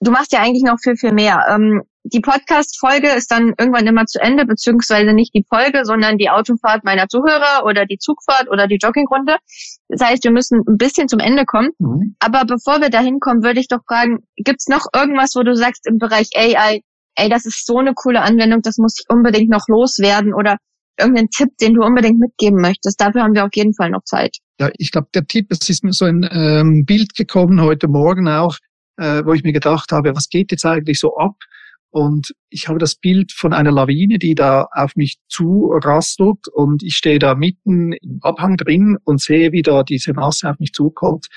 Du 0.00 0.10
machst 0.10 0.32
ja 0.32 0.40
eigentlich 0.40 0.64
noch 0.64 0.78
viel, 0.82 0.96
viel 0.96 1.12
mehr. 1.12 1.46
Ähm, 1.48 1.82
die 2.04 2.20
Podcast-Folge 2.20 3.08
ist 3.08 3.30
dann 3.30 3.54
irgendwann 3.58 3.86
immer 3.86 4.04
zu 4.04 4.20
Ende, 4.20 4.44
beziehungsweise 4.44 5.14
nicht 5.14 5.34
die 5.34 5.44
Folge, 5.48 5.86
sondern 5.86 6.18
die 6.18 6.28
Autofahrt 6.28 6.84
meiner 6.84 7.08
Zuhörer 7.08 7.64
oder 7.64 7.86
die 7.86 7.96
Zugfahrt 7.96 8.50
oder 8.50 8.66
die 8.66 8.76
Joggingrunde. 8.76 9.36
Das 9.88 10.06
heißt, 10.06 10.22
wir 10.24 10.30
müssen 10.30 10.60
ein 10.68 10.76
bisschen 10.76 11.08
zum 11.08 11.20
Ende 11.20 11.46
kommen. 11.46 11.70
Mhm. 11.78 12.14
Aber 12.18 12.44
bevor 12.44 12.82
wir 12.82 12.90
dahin 12.90 13.20
kommen, 13.20 13.42
würde 13.42 13.60
ich 13.60 13.68
doch 13.68 13.80
fragen, 13.88 14.18
gibt's 14.36 14.68
noch 14.68 14.84
irgendwas, 14.94 15.34
wo 15.34 15.42
du 15.42 15.56
sagst 15.56 15.86
im 15.86 15.96
Bereich 15.96 16.28
AI, 16.36 16.82
ey, 17.16 17.28
das 17.30 17.46
ist 17.46 17.64
so 17.64 17.78
eine 17.78 17.94
coole 17.94 18.20
Anwendung, 18.20 18.60
das 18.60 18.76
muss 18.76 19.00
ich 19.00 19.06
unbedingt 19.08 19.48
noch 19.48 19.66
loswerden 19.68 20.34
oder 20.34 20.58
irgendeinen 20.98 21.30
Tipp, 21.30 21.50
den 21.60 21.74
du 21.74 21.82
unbedingt 21.82 22.18
mitgeben 22.18 22.60
möchtest. 22.60 23.00
Dafür 23.00 23.22
haben 23.22 23.34
wir 23.34 23.44
auf 23.44 23.54
jeden 23.54 23.74
Fall 23.74 23.90
noch 23.90 24.04
Zeit. 24.04 24.36
Ja, 24.60 24.70
ich 24.78 24.90
glaube, 24.90 25.08
der 25.14 25.26
Tipp, 25.26 25.46
es 25.50 25.68
ist 25.68 25.84
mir 25.84 25.92
so 25.92 26.04
ein 26.04 26.28
ähm, 26.30 26.84
Bild 26.84 27.14
gekommen 27.14 27.60
heute 27.60 27.88
Morgen 27.88 28.28
auch, 28.28 28.56
äh, 28.96 29.22
wo 29.24 29.32
ich 29.32 29.42
mir 29.42 29.52
gedacht 29.52 29.90
habe, 29.92 30.14
was 30.14 30.28
geht 30.28 30.52
jetzt 30.52 30.64
eigentlich 30.64 31.00
so 31.00 31.16
ab? 31.16 31.34
Und 31.90 32.34
ich 32.50 32.66
habe 32.66 32.80
das 32.80 32.96
Bild 32.96 33.30
von 33.30 33.52
einer 33.52 33.70
Lawine, 33.70 34.18
die 34.18 34.34
da 34.34 34.66
auf 34.72 34.96
mich 34.96 35.18
zurastelt 35.28 36.48
und 36.52 36.82
ich 36.82 36.96
stehe 36.96 37.20
da 37.20 37.36
mitten 37.36 37.92
im 37.92 38.18
Abhang 38.22 38.56
drin 38.56 38.96
und 39.04 39.20
sehe, 39.20 39.52
wie 39.52 39.62
da 39.62 39.84
diese 39.84 40.12
Masse 40.12 40.50
auf 40.50 40.58
mich 40.58 40.72
zukommt. 40.72 41.28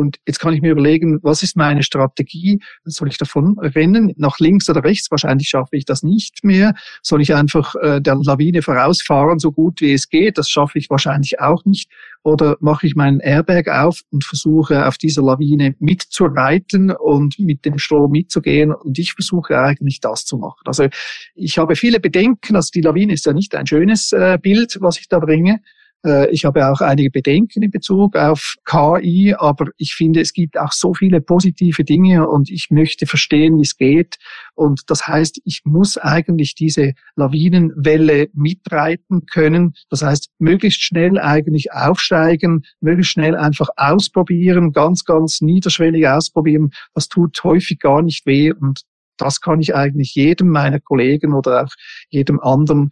Und 0.00 0.16
jetzt 0.26 0.38
kann 0.38 0.54
ich 0.54 0.62
mir 0.62 0.72
überlegen, 0.72 1.18
was 1.20 1.42
ist 1.42 1.58
meine 1.58 1.82
Strategie? 1.82 2.58
Soll 2.84 3.08
ich 3.08 3.18
davon 3.18 3.58
rennen, 3.58 4.14
nach 4.16 4.38
links 4.38 4.70
oder 4.70 4.82
rechts? 4.82 5.10
Wahrscheinlich 5.10 5.50
schaffe 5.50 5.76
ich 5.76 5.84
das 5.84 6.02
nicht 6.02 6.42
mehr. 6.42 6.72
Soll 7.02 7.20
ich 7.20 7.34
einfach 7.34 7.74
äh, 7.74 8.00
der 8.00 8.14
Lawine 8.14 8.62
vorausfahren, 8.62 9.38
so 9.38 9.52
gut 9.52 9.82
wie 9.82 9.92
es 9.92 10.08
geht? 10.08 10.38
Das 10.38 10.48
schaffe 10.48 10.78
ich 10.78 10.88
wahrscheinlich 10.88 11.40
auch 11.40 11.66
nicht. 11.66 11.90
Oder 12.22 12.56
mache 12.60 12.86
ich 12.86 12.96
meinen 12.96 13.20
Airbag 13.20 13.68
auf 13.68 14.00
und 14.10 14.24
versuche 14.24 14.86
auf 14.88 14.96
dieser 14.96 15.22
Lawine 15.22 15.74
mitzureiten 15.80 16.92
und 16.92 17.38
mit 17.38 17.66
dem 17.66 17.78
Strom 17.78 18.12
mitzugehen? 18.12 18.72
Und 18.72 18.98
ich 18.98 19.12
versuche 19.12 19.58
eigentlich 19.60 20.00
das 20.00 20.24
zu 20.24 20.38
machen. 20.38 20.62
Also 20.64 20.88
ich 21.34 21.58
habe 21.58 21.76
viele 21.76 22.00
Bedenken. 22.00 22.56
Also 22.56 22.70
die 22.72 22.80
Lawine 22.80 23.12
ist 23.12 23.26
ja 23.26 23.34
nicht 23.34 23.54
ein 23.54 23.66
schönes 23.66 24.12
äh, 24.12 24.38
Bild, 24.40 24.78
was 24.80 24.98
ich 24.98 25.08
da 25.08 25.18
bringe. 25.18 25.60
Äh, 26.04 26.30
ich 26.30 26.44
habe 26.44 26.70
auch 26.70 26.80
einige 26.80 27.10
Bedenken 27.10 27.62
in 27.62 27.70
Bezug 27.70 28.16
auf 28.16 28.54
KI, 28.64 29.34
aber 29.36 29.66
ich 29.76 29.94
finde, 29.94 30.20
es 30.20 30.32
gibt 30.32 30.58
auch 30.58 30.72
so 30.72 30.94
viele 30.94 31.20
positive 31.20 31.84
Dinge 31.84 32.28
und 32.28 32.50
ich 32.50 32.68
möchte 32.70 33.06
verstehen, 33.06 33.58
wie 33.58 33.62
es 33.62 33.76
geht. 33.76 34.16
Und 34.54 34.82
das 34.88 35.06
heißt, 35.06 35.40
ich 35.44 35.62
muss 35.64 35.98
eigentlich 35.98 36.54
diese 36.54 36.92
Lawinenwelle 37.16 38.28
mitreiten 38.32 39.26
können. 39.26 39.74
Das 39.90 40.02
heißt, 40.02 40.30
möglichst 40.38 40.82
schnell 40.82 41.18
eigentlich 41.18 41.72
aufsteigen, 41.72 42.62
möglichst 42.80 43.12
schnell 43.12 43.36
einfach 43.36 43.68
ausprobieren, 43.76 44.72
ganz, 44.72 45.04
ganz 45.04 45.40
niederschwellig 45.40 46.08
ausprobieren. 46.08 46.70
Das 46.94 47.08
tut 47.08 47.42
häufig 47.44 47.78
gar 47.78 48.02
nicht 48.02 48.26
weh 48.26 48.52
und 48.52 48.82
das 49.20 49.40
kann 49.40 49.60
ich 49.60 49.74
eigentlich 49.74 50.14
jedem 50.14 50.48
meiner 50.48 50.80
Kollegen 50.80 51.34
oder 51.34 51.64
auch 51.64 51.74
jedem 52.08 52.40
anderen 52.40 52.90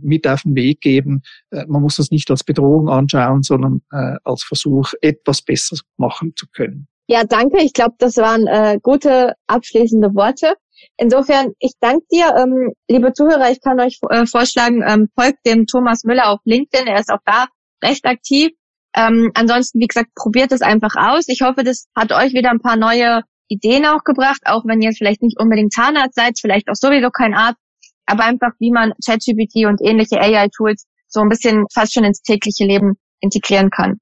mit 0.00 0.26
auf 0.26 0.42
den 0.42 0.54
Weg 0.54 0.80
geben. 0.80 1.22
Äh, 1.50 1.66
man 1.66 1.82
muss 1.82 1.96
das 1.96 2.10
nicht 2.10 2.30
als 2.30 2.44
Bedrohung 2.44 2.88
anschauen, 2.88 3.42
sondern 3.42 3.82
äh, 3.92 4.16
als 4.24 4.44
Versuch, 4.44 4.92
etwas 5.00 5.42
besser 5.42 5.76
machen 5.96 6.32
zu 6.36 6.46
können. 6.52 6.88
Ja, 7.08 7.24
danke. 7.24 7.62
Ich 7.62 7.72
glaube, 7.72 7.94
das 7.98 8.16
waren 8.16 8.46
äh, 8.46 8.78
gute 8.82 9.34
abschließende 9.46 10.14
Worte. 10.14 10.54
Insofern, 10.96 11.52
ich 11.60 11.72
danke 11.80 12.04
dir, 12.10 12.34
ähm, 12.36 12.72
liebe 12.88 13.12
Zuhörer. 13.12 13.50
Ich 13.50 13.60
kann 13.60 13.80
euch 13.80 13.98
äh, 14.10 14.26
vorschlagen, 14.26 14.82
ähm, 14.86 15.08
folgt 15.14 15.46
dem 15.46 15.66
Thomas 15.66 16.04
Müller 16.04 16.30
auf 16.30 16.40
LinkedIn. 16.44 16.86
Er 16.86 17.00
ist 17.00 17.12
auch 17.12 17.20
da 17.24 17.46
recht 17.82 18.04
aktiv. 18.06 18.50
Ähm, 18.96 19.30
ansonsten, 19.34 19.78
wie 19.80 19.86
gesagt, 19.86 20.10
probiert 20.14 20.52
es 20.52 20.62
einfach 20.62 20.96
aus. 20.96 21.28
Ich 21.28 21.42
hoffe, 21.42 21.62
das 21.62 21.86
hat 21.94 22.12
euch 22.12 22.32
wieder 22.32 22.50
ein 22.50 22.60
paar 22.60 22.76
neue 22.76 23.22
Ideen 23.48 23.86
auch 23.86 24.02
gebracht, 24.04 24.40
auch 24.46 24.64
wenn 24.64 24.80
ihr 24.80 24.92
vielleicht 24.92 25.22
nicht 25.22 25.38
unbedingt 25.38 25.72
Zahnarzt 25.72 26.16
seid, 26.16 26.38
vielleicht 26.40 26.68
auch 26.68 26.74
sowieso 26.74 27.10
kein 27.10 27.34
Arzt 27.34 27.60
aber 28.06 28.24
einfach, 28.24 28.52
wie 28.58 28.70
man 28.70 28.92
ChatGPT 29.04 29.66
und 29.66 29.80
ähnliche 29.82 30.20
AI-Tools 30.20 30.86
so 31.08 31.20
ein 31.20 31.28
bisschen 31.28 31.66
fast 31.72 31.94
schon 31.94 32.04
ins 32.04 32.22
tägliche 32.22 32.64
Leben 32.64 32.94
integrieren 33.20 33.70
kann. 33.70 33.98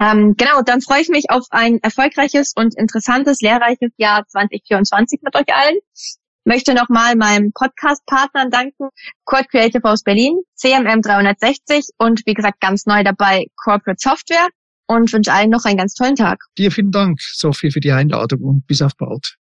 Ähm, 0.00 0.34
genau, 0.36 0.62
dann 0.62 0.80
freue 0.80 1.00
ich 1.00 1.08
mich 1.08 1.26
auf 1.30 1.46
ein 1.50 1.78
erfolgreiches 1.82 2.52
und 2.56 2.76
interessantes, 2.76 3.40
lehrreiches 3.40 3.92
Jahr 3.98 4.26
2024 4.26 5.20
mit 5.22 5.36
euch 5.36 5.54
allen. 5.54 5.78
Möchte 6.44 6.74
nochmal 6.74 7.14
meinem 7.14 7.52
Podcast-Partnern 7.52 8.50
danken, 8.50 8.88
Cord 9.24 9.48
Creative 9.48 9.84
aus 9.84 10.02
Berlin, 10.02 10.40
CMM 10.54 11.02
360 11.02 11.90
und 11.98 12.22
wie 12.26 12.34
gesagt 12.34 12.60
ganz 12.60 12.84
neu 12.86 13.04
dabei 13.04 13.46
Corporate 13.56 14.00
Software 14.00 14.48
und 14.88 15.12
wünsche 15.12 15.32
allen 15.32 15.50
noch 15.50 15.64
einen 15.64 15.76
ganz 15.78 15.94
tollen 15.94 16.16
Tag. 16.16 16.40
Dir 16.58 16.72
vielen 16.72 16.90
Dank, 16.90 17.20
Sophie, 17.20 17.70
für 17.70 17.80
die 17.80 17.92
Einladung 17.92 18.40
und 18.40 18.66
bis 18.66 18.82
auf 18.82 18.96
bald. 18.96 19.36